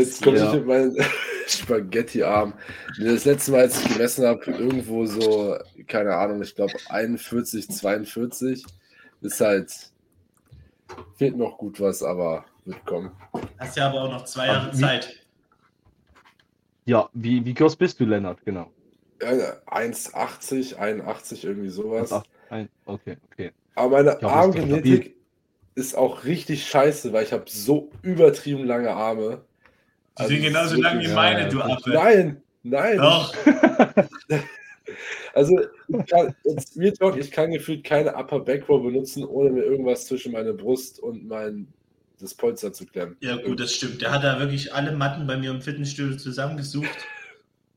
[0.00, 0.48] Jetzt komme Ja.
[0.48, 0.96] ich mit meinem
[1.46, 2.54] Spaghetti-Arm.
[2.98, 8.64] Das letzte Mal, als ich gemessen habe, irgendwo so, keine Ahnung, ich glaube 41, 42.
[9.20, 9.72] Ist halt,
[11.16, 13.10] fehlt noch gut was, aber wird kommen.
[13.58, 15.20] Hast ja aber auch noch zwei Jahre Ach, wie- Zeit.
[16.86, 18.44] Ja, wie, wie groß bist du, Lennart?
[18.44, 18.70] Genau.
[19.22, 19.28] Ja,
[19.66, 22.12] 1,80, 81, irgendwie sowas.
[22.84, 23.52] Okay, okay.
[23.74, 25.16] Aber meine Armgenetik
[25.74, 29.40] ist auch richtig scheiße, weil ich habe so übertrieben lange Arme.
[30.16, 31.60] Die Also, sind genauso lang wie meine, du.
[31.60, 31.90] Affe.
[31.90, 32.98] Nein, nein.
[32.98, 33.34] Doch.
[35.32, 35.58] Also,
[35.88, 39.64] ich kann, jetzt, Real Talk, ich kann gefühlt keine Upper Back Row benutzen, ohne mir
[39.64, 41.66] irgendwas zwischen meine Brust und mein
[42.20, 43.16] das Polster zu klemmen.
[43.20, 44.00] Ja, gut, das stimmt.
[44.00, 46.88] Der hat da wirklich alle Matten bei mir im Fitnessstudio zusammengesucht,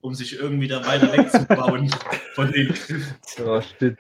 [0.02, 1.90] um sich irgendwie da weiter wegzubauen
[2.36, 2.74] von den.
[3.38, 4.00] Ja, stimmt.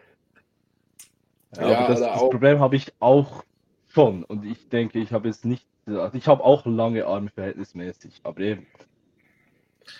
[1.55, 3.43] Ja, Ja, aber das, das Problem habe ich auch
[3.87, 4.23] schon.
[4.23, 5.65] Und ich denke, ich habe jetzt nicht.
[5.87, 8.67] Also ich habe auch lange Arme verhältnismäßig, aber eben.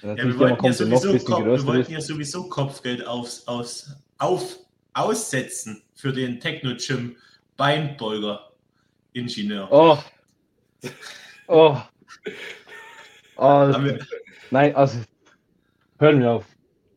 [0.04, 4.58] Ja, wir wollten ja, sowieso, Kopf, wir wollten ja sowieso Kopfgeld aufs, aus, auf,
[4.94, 7.16] aussetzen für den Techno-Gym
[7.56, 9.70] Beinbeuger-Ingenieur.
[9.72, 9.98] Oh!
[11.50, 11.78] Oh!
[13.38, 14.06] Oh wir-
[14.52, 15.00] nein, also.
[15.98, 16.46] Hören wir auf.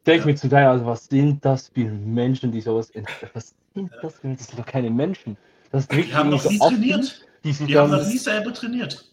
[0.04, 2.90] Denk mir zum Teil, also was sind das für Menschen, die sowas.
[2.90, 5.36] ent- Was sind das für Das sind doch keine Menschen.
[5.70, 7.24] Das Die haben noch so nie Affen, trainiert.
[7.44, 9.06] Die haben noch nie selber trainiert.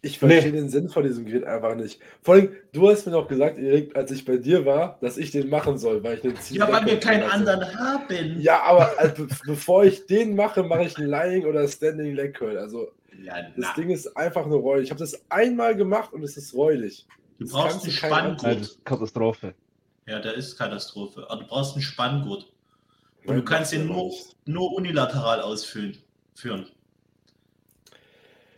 [0.00, 0.52] Ich verstehe Nee.
[0.52, 1.98] den Sinn von diesem Gerät einfach nicht.
[2.22, 5.32] Vor allem, du hast mir noch gesagt, Erik, als ich bei dir war, dass ich
[5.32, 8.40] den machen soll, weil ich den Ziel Ja, weil wir keinen anderen haben.
[8.40, 12.56] Ja, aber be bevor ich den mache, mache ich einen Lying oder Standing Leg Curl.
[12.58, 12.92] Also
[13.24, 14.84] Ja, das Ding ist einfach nur räudig.
[14.84, 17.04] Ich habe das einmal gemacht und es ist räudig.
[17.38, 18.60] du das brauchst kannst einen du das Spanngurt.
[18.60, 19.54] ist Katastrophe.
[20.06, 21.26] Ja, da ist Katastrophe.
[21.28, 22.44] Aber du brauchst einen Spanngurt.
[23.24, 24.36] Und du Nein, kannst das ihn ist nur, nicht.
[24.46, 25.98] nur unilateral ausführen.
[26.36, 26.66] Führen.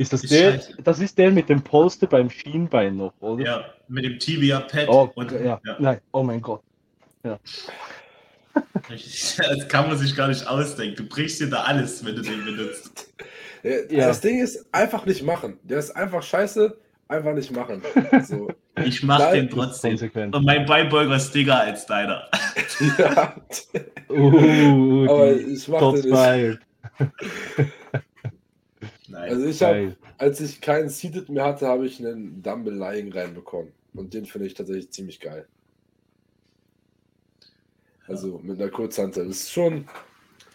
[0.01, 0.77] Ist das Ist der, scheiße.
[0.83, 3.45] das ist der mit dem Polster beim Schienbein noch, oder?
[3.45, 4.89] Ja, mit dem Tibia-Pad.
[4.89, 5.61] Oh, und, ja.
[5.63, 5.77] ja.
[5.79, 6.63] Nein, oh mein Gott.
[8.89, 10.97] Das kann man sich gar nicht ausdenken.
[10.97, 13.13] Du brichst dir da alles, wenn du den benutzt.
[13.63, 14.09] Der, Ja.
[14.09, 15.59] Das Ding ist einfach nicht machen.
[15.63, 16.77] Der ist einfach scheiße,
[17.07, 17.83] einfach nicht machen.
[18.25, 18.49] So.
[18.85, 19.91] Ich mach Nein, den trotzdem.
[19.91, 20.35] Konsequent.
[20.35, 22.27] Und mein Beinbeuger ist dicker als deiner.
[22.99, 23.37] ja,
[24.09, 26.61] Uh, aber die ich mache Shots den nicht.
[29.11, 29.31] Nein.
[29.31, 33.73] Also ich habe, als ich keinen Seated mehr hatte, habe ich einen Dumble Lying reinbekommen.
[33.93, 35.47] Und den finde ich tatsächlich ziemlich geil.
[38.07, 39.27] Also mit einer Kurzhantel.
[39.29, 39.87] Das ist schon,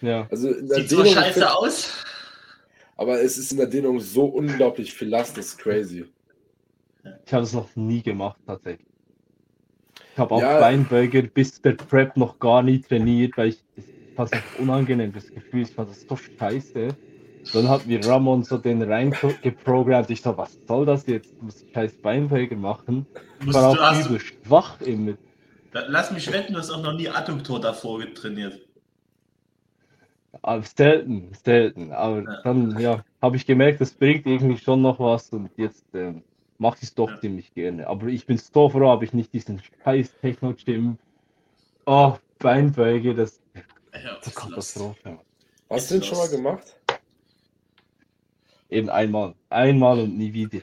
[0.02, 0.28] Ja.
[0.30, 2.04] also in der Sieht Dehnung, ich scheiße find- aus.
[2.98, 6.06] Aber es ist in der Dehnung so unglaublich viel Last, das ist crazy.
[7.26, 8.88] Ich habe es noch nie gemacht, tatsächlich.
[10.14, 10.60] Ich habe auch Ja.
[10.60, 13.62] Beinbeuger bis der Prep noch gar nie trainiert, weil ich,
[14.16, 16.96] fand es unangenehm, das Gefühl, ich fand das so scheiße.
[17.52, 20.10] Dann hat mir Ramon so den reingeprogrammt.
[20.10, 21.42] Ich so, was soll das jetzt?
[21.42, 23.08] Muss ich scheiß Beinbeuger machen?
[23.40, 25.16] Ich war du, auch hast, übel schwach immer.
[25.72, 28.60] lass mich wetten, du hast auch noch nie Adduktor davor trainiert.
[30.42, 31.92] Aber selten, selten.
[31.92, 32.42] Aber Ja.
[32.44, 36.24] dann, ja, habe ich gemerkt, das bringt irgendwie schon noch was und jetzt ähm,
[36.58, 37.20] mache ich es doch Ja.
[37.20, 37.88] ziemlich gerne.
[37.88, 40.98] Aber ich bin so froh, habe ich nicht diesen scheiß Techno-Gym.
[41.86, 43.42] Oh, Beinbeuge, das
[43.94, 45.20] Ja, das ist das ist Katastrophe.
[45.70, 46.76] Hast du den schon mal gemacht?
[48.76, 49.36] Eben einmal.
[49.50, 50.60] Einmal und nie wieder.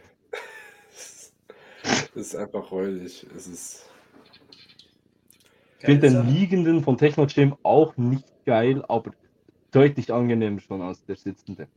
[1.82, 3.26] Das ist einfach heulig.
[3.34, 3.86] Es ist.
[5.78, 9.12] Ich finde den liegenden von Techno Gym auch nicht geil, aber
[9.70, 11.68] deutlich angenehmer schon als der sitzende.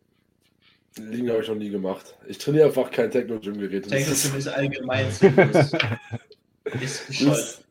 [0.97, 2.17] Liegen habe ich noch nie gemacht.
[2.27, 3.89] Ich trainiere einfach kein Techno-Gym-Gerät.
[3.89, 5.07] Das ist- ist allgemein
[6.81, 7.63] ist ist,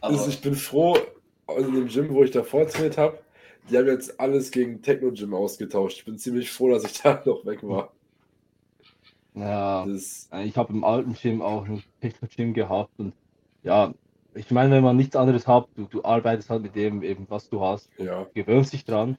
[0.00, 0.96] Aber ich bin froh,
[1.58, 3.18] in dem Gym, wo ich davor trainiert habe,
[3.70, 5.98] die haben jetzt alles gegen Techno-Gym ausgetauscht.
[5.98, 7.92] Ich bin ziemlich froh, dass ich da noch weg war.
[9.34, 13.14] Ja, Das, ich habe im alten Gym auch ein Techno Gym gehabt und
[13.62, 13.94] ja,
[14.34, 17.48] ich meine, wenn man nichts anderes hat, du, du arbeitest halt mit dem eben, was
[17.48, 18.26] du hast, ja.
[18.34, 19.18] gewöhnst dich dran.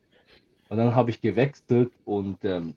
[0.69, 2.75] Und dann habe ich gewechselt und ähm,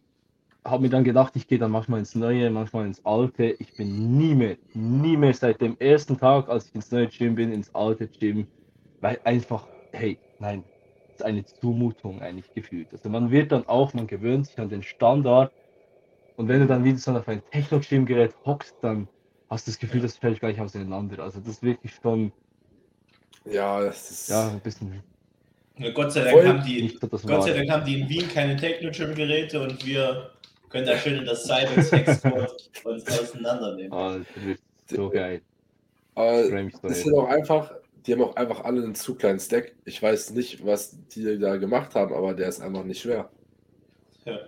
[0.65, 3.57] habe mir dann gedacht, ich gehe dann manchmal ins Neue, manchmal ins Alte.
[3.61, 7.35] Ich bin nie mehr, nie mehr seit dem ersten Tag, als ich ins neue Gym
[7.37, 8.49] bin, ins alte Gym,
[9.01, 10.65] weil einfach, hey, nein,
[11.15, 12.89] ist eine Zumutung eigentlich gefühlt.
[12.93, 15.53] Also man wird dann auch, man gewöhnt sich an den Standard
[16.37, 19.09] und wenn du dann wieder so auf ein Techno-Gym-Gerät hockst, dann
[19.49, 21.23] hast du das Gefühl, das fällt gleich auseinander.
[21.23, 22.33] Also das ist wirklich schon,
[23.45, 24.29] Ja, das ist.
[24.31, 25.03] ja, ein bisschen
[25.93, 27.53] Gott sei Dank haben die, nicht so das Gott sei.
[27.53, 30.31] Dank haben die in Wien keine Techno-Gym-Geräte und wir
[30.69, 33.93] können da schön in das Cyber Squad uns auseinandernehmen.
[33.93, 35.41] Alter, wird so geil.
[36.17, 36.51] Es
[36.83, 37.03] jetzt.
[37.03, 37.73] sind auch einfach,
[38.07, 39.77] die haben auch einfach alle einen zu kleinen Stack.
[39.85, 43.31] Ich weiß nicht, was die da gemacht haben, aber der ist einfach nicht schwer.
[44.25, 44.39] Ja,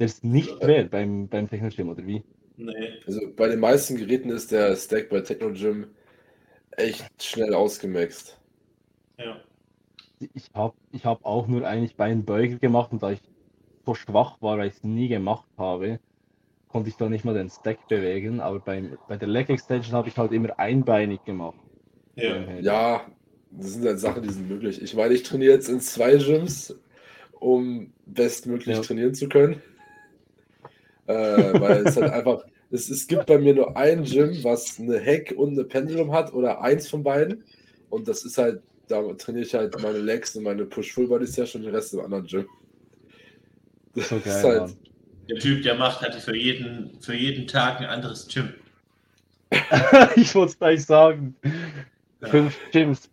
[0.00, 2.24] Der ist nicht schwer beim, beim Techno-Gym, oder wie?
[2.56, 3.00] nee.
[3.06, 5.94] Also bei den meisten Geräten ist der Stack bei Techno Gym
[6.72, 8.40] echt schnell ausgemaxt.
[9.18, 9.44] Ja.
[10.20, 13.20] Ich habe ich hab auch nur eigentlich Beinbeuger gemacht und da ich
[13.86, 16.00] so schwach war, weil ich es nie gemacht habe,
[16.68, 18.40] konnte ich da nicht mal den Stack bewegen.
[18.40, 21.69] Aber beim, bei der Leg Extension habe ich halt immer einbeinig gemacht.
[22.16, 22.34] Ja.
[22.34, 22.66] beim Head.
[22.66, 23.06] Ja,
[23.50, 24.80] das sind halt Sachen, die sind möglich.
[24.82, 26.74] Ich meine, ich trainiere jetzt in zwei Gyms,
[27.32, 28.82] um bestmöglich Ja.
[28.82, 29.62] trainieren zu können.
[31.06, 34.98] Äh, weil es halt einfach, es, es gibt bei mir nur ein Gym, was eine
[34.98, 37.44] Heck und eine Pendulum hat oder eins von beiden.
[37.88, 41.74] Und das ist halt, da trainiere ich halt meine Legs und meine Push-Full-Body-Session und den
[41.74, 42.46] Rest im anderen Gym.
[43.94, 44.78] Das So ist geil, halt, Mann.
[45.28, 48.52] Der Typ, der macht halt für jeden, für jeden Tag ein anderes Gym.
[50.16, 51.36] ich wollte es gleich sagen.
[52.22, 53.08] Fünf Gyms.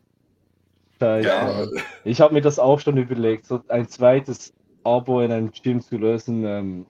[1.00, 1.28] Scheiße.
[1.28, 1.68] ja,
[2.04, 4.54] Ich habe mir das auch schon überlegt, so ein zweites
[4.84, 6.86] Abo in einem Gym zu lösen, ähm,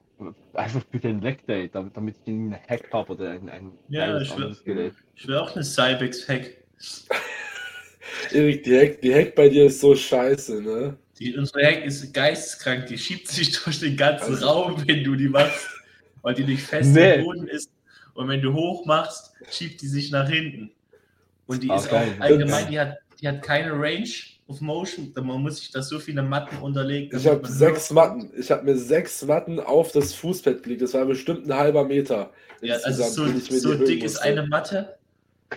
[0.54, 4.18] einfach für den Leg Day, damit, damit ich einen Hack habe oder ein, ein Ja,
[4.20, 4.94] ich will- anderes Gerät.
[5.14, 6.56] Ich will auch eine Cybex-Hack.
[8.32, 10.96] Erik, die Heck, die Heck bei dir ist so scheiße, ne?
[11.18, 12.86] Die, unsere Hack ist geisteskrank.
[12.86, 15.68] Die schiebt sich durch den ganzen Also- Raum, wenn du die machst,
[16.22, 17.18] weil die nicht fest Nee.
[17.18, 17.70] am Boden ist.
[18.14, 20.70] Und wenn du hoch machst, schiebt die sich nach hinten.
[21.48, 22.14] Und die Ah, ist geil.
[22.18, 24.08] auch allgemein, die hat, die hat keine Range
[24.46, 25.12] of Motion.
[25.16, 27.18] Man muss sich das so viele Matten unterlegen.
[27.18, 27.94] Ich habe sechs hört.
[27.94, 28.30] Matten.
[28.38, 30.82] Ich habe mir sechs Matten auf das Fußbett gelegt.
[30.82, 32.30] Das war bestimmt ein halber Meter.
[32.60, 34.98] Ja, also so, den ich mir so dick ist eine Matte.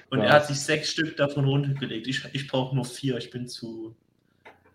[0.10, 0.34] Und er Krass.
[0.44, 2.08] hat sich sechs Stück davon runtergelegt.
[2.08, 3.18] Ich, ich brauche nur vier.
[3.18, 3.94] Ich bin zu.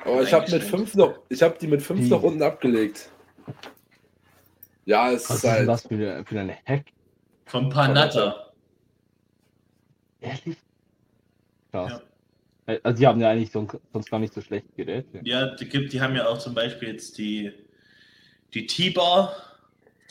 [0.00, 2.08] Aber ich habe mit fünf noch, ich habe die mit fünf Wie?
[2.08, 3.08] noch unten abgelegt.
[4.84, 5.68] Ja, es Was ist halt.
[5.68, 6.84] das für, für eine Hack?
[7.46, 8.52] Vom Panatta.
[10.20, 10.56] Ehrlich?
[11.84, 12.02] Krass.
[12.66, 15.20] Äh, Also die haben ja eigentlich so, sonst gar nicht so schlechte Geräte.
[15.24, 17.52] Ja, die, gibt, die haben ja auch zum Beispiel jetzt die,
[18.54, 19.34] die T-Bar,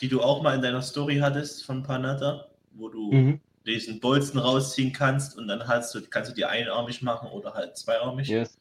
[0.01, 3.41] die du auch mal in deiner Story hattest von Panatta, wo du Mhm.
[3.66, 7.78] diesen Bolzen rausziehen kannst und dann hast du, kannst du die einarmig machen oder halt
[7.78, 8.28] zweiarmig.
[8.30, 8.57] Yes.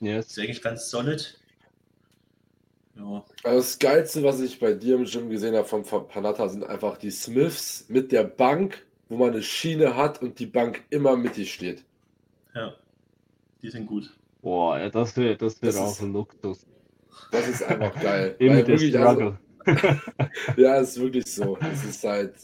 [0.00, 0.26] Das Yes.
[0.28, 1.38] ist eigentlich ganz solid.
[2.96, 3.24] Ja.
[3.44, 6.64] Also das Geilste, was ich bei dir im Gym gesehen habe von von Panatta, sind
[6.64, 11.16] einfach die Smiths mit der Bank, wo man eine Schiene hat und die Bank immer
[11.16, 11.84] mittig steht.
[12.54, 12.74] Ja,
[13.62, 14.14] die sind gut.
[14.42, 16.66] Boah, ja, das wäre das wär Das auch ist- ein Luxus.
[17.32, 18.36] Das ist einfach geil.
[18.38, 20.00] Immer der wirklich, also, Struggle.
[20.56, 21.58] ja, es ist wirklich so.
[21.72, 22.34] Es ist halt.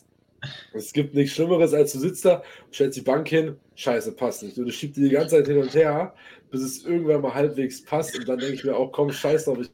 [0.75, 4.59] Es gibt nichts Schlimmeres, als du sitzt da, stellst die Bank hin, scheiße, passt nicht.
[4.59, 6.15] Und du schiebst die die ganze Zeit hin und her,
[6.51, 8.19] bis es irgendwann mal halbwegs passt.
[8.19, 9.71] Und dann denke ich mir auch, komm, scheiß drauf, ich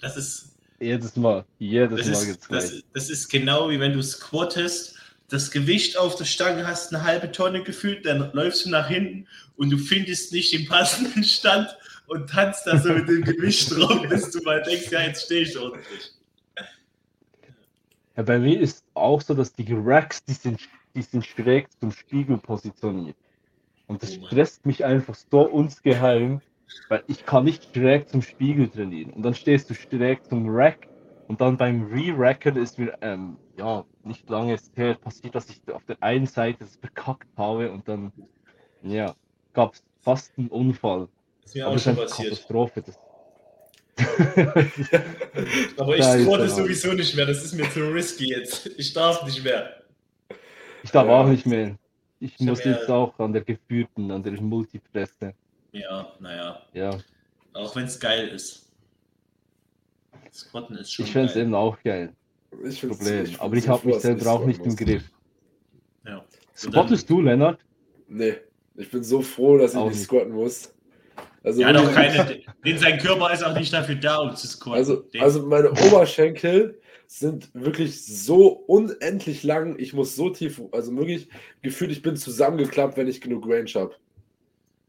[0.00, 4.00] Das ist, jedes Mal, jedes Das Mal ist, das, das ist genau wie wenn du
[4.02, 4.96] squattest,
[5.28, 9.26] das Gewicht auf der Stange hast eine halbe Tonne gefühlt, dann läufst du nach hinten
[9.56, 11.76] und du findest nicht den passenden Stand
[12.06, 15.42] und tanzt da so mit dem Gewicht rum, bis du mal denkst, ja, jetzt stehe
[15.42, 16.12] ich ordentlich.
[18.16, 20.60] Ja, bei mir ist auch so, dass die Racks, die sind,
[20.94, 23.16] die sind schräg zum Spiegel positioniert.
[23.86, 26.40] Und das Oh stresst mich einfach so insgeheim,
[26.88, 29.12] weil ich kann nicht schräg zum Spiegel trainieren.
[29.12, 30.88] Und dann stehst du schräg zum Rack
[31.28, 35.60] und dann beim Re-Racken ist mir, ähm, ja, nicht lange ist her passiert, dass ich
[35.72, 38.12] auf der einen Seite das verkackt habe und dann,
[38.82, 39.14] ja,
[39.52, 41.08] gab es fast einen Unfall.
[41.42, 42.30] Das ist mir Aber auch schon passiert.
[42.30, 42.82] Katastrophe.
[42.82, 42.98] Das
[45.76, 46.48] Aber ich Mann.
[46.48, 48.66] sowieso nicht mehr, das ist mir zu risky jetzt.
[48.78, 49.82] Ich darf nicht mehr.
[50.84, 51.20] ich darf Ja.
[51.20, 51.76] auch nicht mehr.
[52.20, 55.34] Ich, Ich muss ja- jetzt auch an der geführten, an der Multipresse.
[55.72, 56.96] Ja, naja, Ja,
[57.54, 58.70] auch wenn es geil ist.
[60.32, 62.14] Squatten ist schon ich fände es eben auch geil.
[62.64, 63.24] Ich Problem.
[63.24, 64.74] ich Aber ich habe mich selber auch nicht im.
[64.76, 65.04] Griff.
[66.06, 66.24] Ja.
[66.54, 67.58] Spottest du, Lennart?
[68.08, 68.34] Nee,
[68.76, 70.74] ich bin so froh, dass ich Auch nicht squatten muss.
[71.44, 72.40] Also, Ja, doch keine.
[72.64, 74.78] Den sein Körper ist auch nicht dafür da, um zu squatten.
[74.78, 79.78] Also, also meine Oberschenkel sind wirklich so unendlich lang.
[79.78, 81.28] Ich muss so tief, also wirklich
[81.62, 83.94] gefühlt, ich bin zusammengeklappt, wenn ich genug Range habe.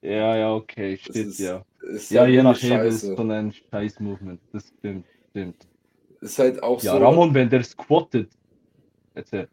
[0.01, 1.63] Ja, ja, okay, steht ist, ja.
[1.93, 3.15] ist Ja, halt je nach wirklich Hebel ist scheiße.
[3.15, 4.39] so ein Scheiß-Movement.
[4.53, 5.67] Das stimmt, stimmt.
[6.21, 6.99] Ist halt auch Ja, so.
[6.99, 8.31] Ramon, wenn der squattet.
[9.13, 9.47] Erzähl.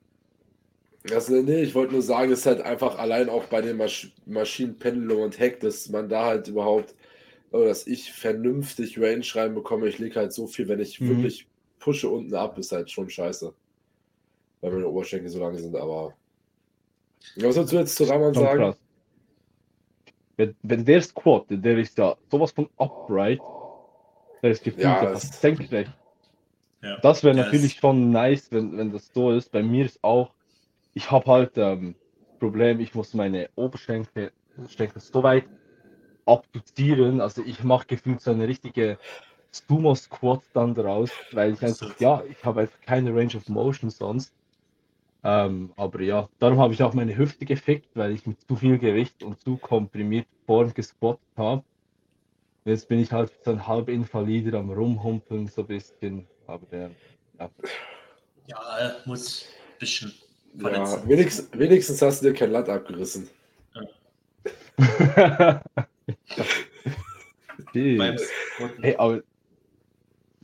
[1.10, 4.12] Also, nee, ich wollte nur sagen, es ist halt einfach allein auch bei den Masch
[4.26, 6.94] Maschinenpendulum und Heck, dass man da halt überhaupt,
[7.52, 9.86] oder dass ich vernünftig Range reinbekomme.
[9.88, 11.08] Ich lege halt so viel, wenn ich Mhm.
[11.08, 11.46] wirklich
[11.78, 13.54] pushe unten ab, ist halt schon scheiße.
[14.60, 16.14] Weil meine Oberschenkel so lang sind, aber.
[17.36, 18.62] Ja, Was willst du jetzt zu Ramon sagen?
[18.62, 18.76] krass.
[20.36, 23.40] Wenn, wenn der squattet, der ist ja sowas von upright.
[24.42, 25.90] Der ist gefühlt Ja, ja, senkrecht.
[26.86, 26.98] Ja.
[27.00, 29.50] Das wäre natürlich es- schon nice, wenn, wenn das so ist.
[29.50, 30.34] Bei mir ist auch,
[30.94, 31.96] ich habe halt ähm,
[32.40, 34.32] Problem, ich muss meine Oberschenkel
[34.68, 35.50] Schenkel so weit
[36.26, 37.20] abduzieren.
[37.20, 38.98] Also ich mache gefühlt so eine richtige
[39.52, 44.34] Sumo-Squat dann daraus, weil ich einfach, ja, ich habe einfach keine Range of Motion sonst.
[45.24, 48.78] Ähm, aber ja, darum habe ich auch meine Hüfte gefickt, weil ich mit zu viel
[48.78, 51.64] Gewicht und zu komprimiert vorn gesquattet habe.
[52.66, 56.26] Jetzt bin ich halt so ein halb Invalider am Rumhumpeln, so ein bisschen.
[56.46, 56.90] Aber der,
[57.38, 57.50] ja.
[58.48, 60.12] Ja, muss ein bisschen
[60.54, 61.08] Ja, verletzen.
[61.08, 63.28] wenigstens, wenigstens hast du dir kein Latt abgerissen.
[64.78, 65.60] Squatten.
[67.72, 69.22] Hey, aber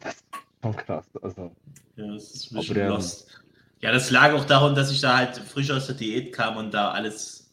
[0.01, 0.25] das ist
[0.63, 1.07] schon krass.
[1.23, 1.55] Also,
[1.97, 3.43] Ja, das ist ein Aber bisschen der- lost.
[3.81, 6.73] Ja, das lag auch daran, dass ich da halt frisch aus der Diät kam und
[6.73, 7.53] da alles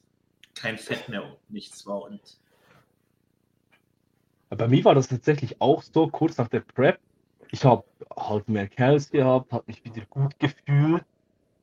[0.54, 2.02] kein Fett mehr und nichts war.
[2.04, 2.20] Und
[4.58, 7.00] bei mir war das tatsächlich auch so, kurz nach der Prep.
[7.52, 7.84] Ich habe
[8.16, 11.04] halt mehr Kerls gehabt, habe mich wieder gut gefühlt.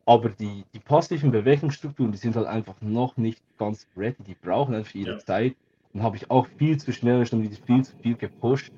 [0.06, 4.22] Aber die, die passiven Bewegungsstrukturen, die sind halt einfach noch nicht ganz ready.
[4.24, 5.18] Die brauchen einfach ihre Ja.
[5.18, 5.56] Zeit.
[5.92, 8.72] Dann habe ich auch viel zu schnell schon wieder viel zu viel gepusht.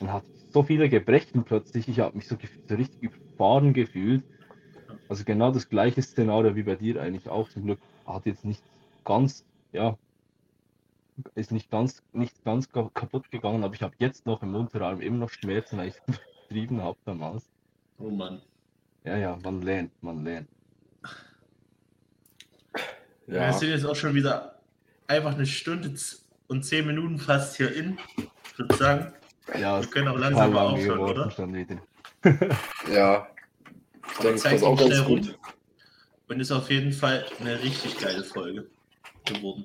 [0.00, 1.88] Dann hatte ich so viele Gebrechen plötzlich.
[1.88, 2.36] Ich habe mich so,
[2.68, 4.24] so richtig überfahren gefühlt.
[5.08, 7.48] Also genau das gleiche Szenario wie bei dir eigentlich auch.
[7.48, 8.64] Zum Glück hat jetzt nicht
[9.04, 9.98] ganz, ja,
[11.34, 15.00] ist nicht ganz, nicht ganz ka- kaputt gegangen, aber ich habe jetzt noch im Unterarm
[15.00, 16.16] immer noch Schmerzen, weil ich es
[16.48, 17.48] übertrieben habe damals.
[17.98, 18.40] oh Mann.
[19.04, 20.48] Ja, ja, man lernt, man lernt.
[23.26, 24.60] Wir Ja, sind jetzt auch schon wieder
[25.06, 25.94] einfach eine Stunde
[26.48, 27.98] und zehn Minuten fast hier in.
[28.16, 29.12] Ich würde sagen,
[29.58, 31.30] Ja, wir können auch langsam mal aufhören, oder?
[32.92, 33.28] ja.
[34.10, 35.28] Ich denke, das ist auch ganz schnell gut.
[35.28, 35.34] rum.
[36.28, 38.68] Und ist auf jeden Fall eine richtig geile Folge
[39.24, 39.64] geworden.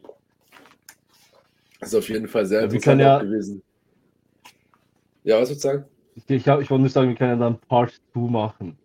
[1.83, 3.63] Ist auf jeden Fall sehr Ja, interessant ja- gewesen.
[5.23, 5.85] Ja, was würdest du sagen?
[6.15, 8.77] Ich, ich, ich wollte nur sagen, wir können dann Part 2 machen.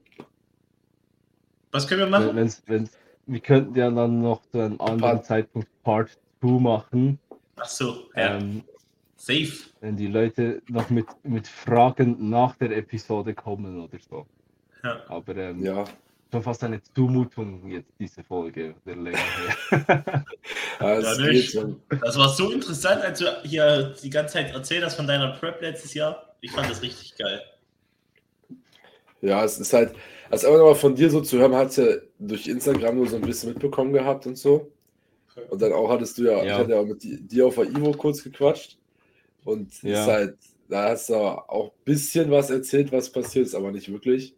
[1.73, 2.35] Was können wir machen?
[2.37, 2.93] wenn's, wenn's,
[3.27, 7.19] wir könnten ja dann noch zu einem anderen Part- Zeitpunkt Part 2 machen.
[7.57, 8.37] Ach so, ja.
[8.39, 8.63] Ähm,
[9.17, 9.49] Safe.
[9.81, 14.27] wenn die Leute noch mit, mit Fragen nach der Episode kommen oder so.
[14.85, 15.03] Ja.
[15.09, 15.85] Aber ähm, Ja.
[16.31, 19.19] Schon fast eine Zumutung jetzt diese Folge der Länge.
[20.81, 21.03] Ja,
[21.43, 21.81] schon.
[21.89, 25.61] Das war so interessant, als du hier die ganze Zeit erzählt hast von deiner Prep
[25.61, 26.37] letztes Jahr.
[26.41, 27.43] Ich fand das richtig geil.
[29.21, 29.95] Ja, es ist halt,
[30.31, 31.87] also einfach nochmal von dir so zu hören, hat ja
[32.21, 34.71] durch Instagram nur so ein bisschen mitbekommen gehabt und so.
[35.51, 36.59] Und dann auch hattest du ja, Ja.
[36.59, 38.77] hatte ja auch mit di- dir auf der Ivo kurz gequatscht.
[39.45, 40.03] Und Ja.
[40.03, 40.37] ist halt,
[40.69, 44.35] da hast du auch ein bisschen was erzählt, was passiert ist, aber nicht wirklich.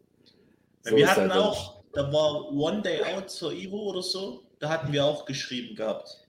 [0.83, 4.69] So wir hatten halt auch, da war One Day Out zur Ivo oder so, da
[4.69, 6.27] hatten wir auch geschrieben gehabt.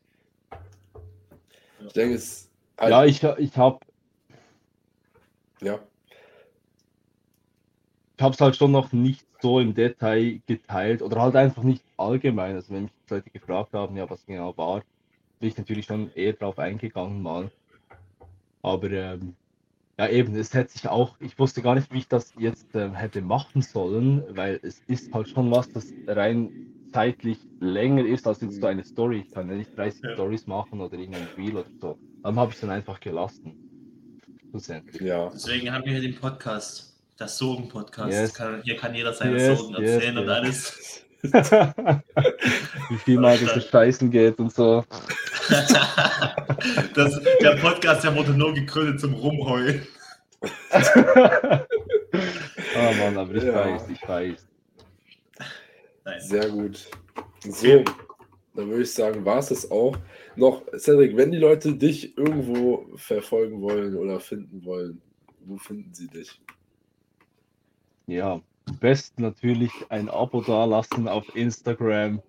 [1.85, 3.79] Ich denke, es ist halt, ja, ich, ich habe
[5.61, 5.79] ja.
[8.17, 11.83] ich habe es halt schon noch nicht so im Detail geteilt oder halt einfach nicht
[11.97, 12.55] allgemein.
[12.55, 14.83] Also wenn mich Leute gefragt haben, ja, was genau war,
[15.39, 17.51] bin ich natürlich schon eher drauf eingegangen mal.
[18.61, 19.35] Aber ähm,
[20.01, 22.89] ja, eben, es hätte sich auch, ich wusste gar nicht, wie ich das jetzt äh,
[22.89, 26.49] hätte machen sollen, weil es ist halt schon was, das rein
[26.91, 29.23] zeitlich länger ist als jetzt so eine Story.
[29.27, 30.13] Ich kann ja nicht 30 ja.
[30.13, 31.99] Stories machen oder irgendein Spiel oder so.
[32.23, 33.53] Dann habe ich es dann einfach gelassen.
[34.99, 35.29] Ja.
[35.29, 38.39] Deswegen haben wir hier den Podcast, das Sorgen-Podcast.
[38.39, 38.63] Yes.
[38.63, 41.05] hier kann jeder seine yes, Sorgen erzählen yes, und alles.
[42.89, 44.83] Wie viel mal das Scheißen geht und so.
[46.93, 49.85] das, der Podcast, der wurde nur gegründet zum Rumheulen.
[50.41, 50.47] oh
[52.99, 53.53] Mann, aber ich ja.
[53.53, 54.47] weiß, ich weiß.
[56.03, 56.21] Nein.
[56.21, 56.89] Sehr gut.
[57.47, 57.83] So,
[58.55, 59.95] dann würde ich sagen, war es das auch.
[60.35, 65.01] Noch, Cedric, wenn die Leute dich irgendwo verfolgen wollen oder finden wollen,
[65.45, 66.41] wo finden sie dich?
[68.07, 72.21] Ja, am besten natürlich ein Abo dalassen auf Instagram.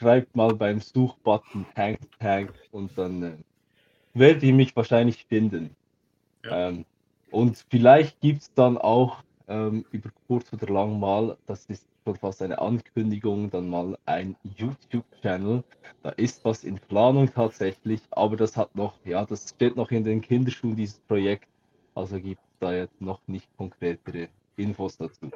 [0.00, 3.32] Schreibt mal beim Suchbutton Tank Tank und dann äh,
[4.14, 5.74] werdet ihr mich wahrscheinlich finden.
[6.44, 6.68] Ja.
[6.68, 6.84] Ähm,
[7.30, 12.16] und vielleicht gibt es dann auch ähm, über kurz oder lang mal, das ist schon
[12.16, 15.64] fast eine Ankündigung, dann mal ein YouTube-Channel.
[16.02, 20.04] Da ist was in Planung tatsächlich, aber das hat noch, ja, das steht noch in
[20.04, 21.48] den Kinderschuhen, dieses Projekt.
[21.94, 25.30] Also gibt es da jetzt noch nicht konkretere Infos dazu.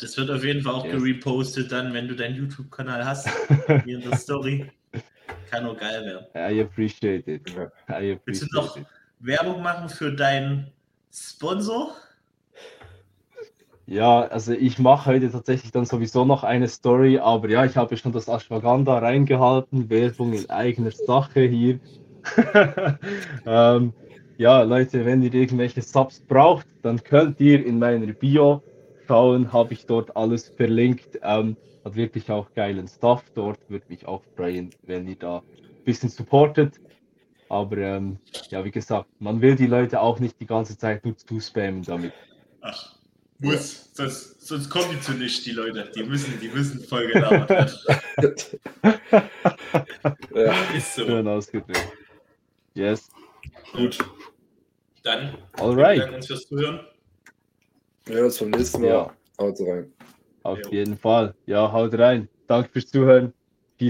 [0.00, 0.96] Das wird auf jeden Fall auch yes.
[0.96, 3.28] gerepostet dann, wenn du deinen YouTube-Kanal hast,
[3.84, 4.70] hier in der Story.
[5.50, 6.26] Kann auch geil werden.
[6.34, 7.48] I appreciate it.
[7.88, 8.86] I appreciate Willst du noch it.
[9.20, 10.72] Werbung machen für deinen
[11.12, 11.94] Sponsor?
[13.86, 17.96] Ja, also ich mache heute tatsächlich dann sowieso noch eine Story, aber ja, ich habe
[17.96, 21.80] schon das Ashwagandha reingehalten, Werbung in eigener Sache hier.
[23.46, 23.92] ähm,
[24.36, 28.62] ja, Leute, wenn ihr irgendwelche Subs braucht, dann könnt ihr in meiner Bio
[29.06, 31.18] schauen, habe ich dort alles verlinkt.
[31.22, 35.84] Ähm, hat wirklich auch geilen Stuff dort, würde mich auch freuen, wenn ihr da ein
[35.84, 36.80] bisschen supportet.
[37.48, 41.16] Aber ähm, ja, wie gesagt, man will die Leute auch nicht die ganze Zeit nur
[41.16, 42.12] zu spammen damit.
[42.62, 42.94] Ach,
[43.38, 45.90] muss, sonst, sonst kommen die zu nicht, die Leute.
[45.94, 47.74] Die müssen, die müssen voll gelabert werden.
[50.34, 51.04] ja, ist so.
[51.04, 51.92] Schön ausgedrückt.
[52.72, 53.10] Yes.
[53.72, 53.98] Gut.
[55.02, 56.02] Dann Alright.
[56.02, 56.80] vielen uns fürs Zuhören.
[58.08, 58.88] Ja, bis zum nächsten Mal.
[58.88, 59.16] Ja.
[59.38, 59.92] Haut rein.
[60.42, 60.70] Auf jo.
[60.70, 61.34] jeden Fall.
[61.46, 62.28] Ja, haut rein.
[62.46, 63.32] Danke fürs Zuhören.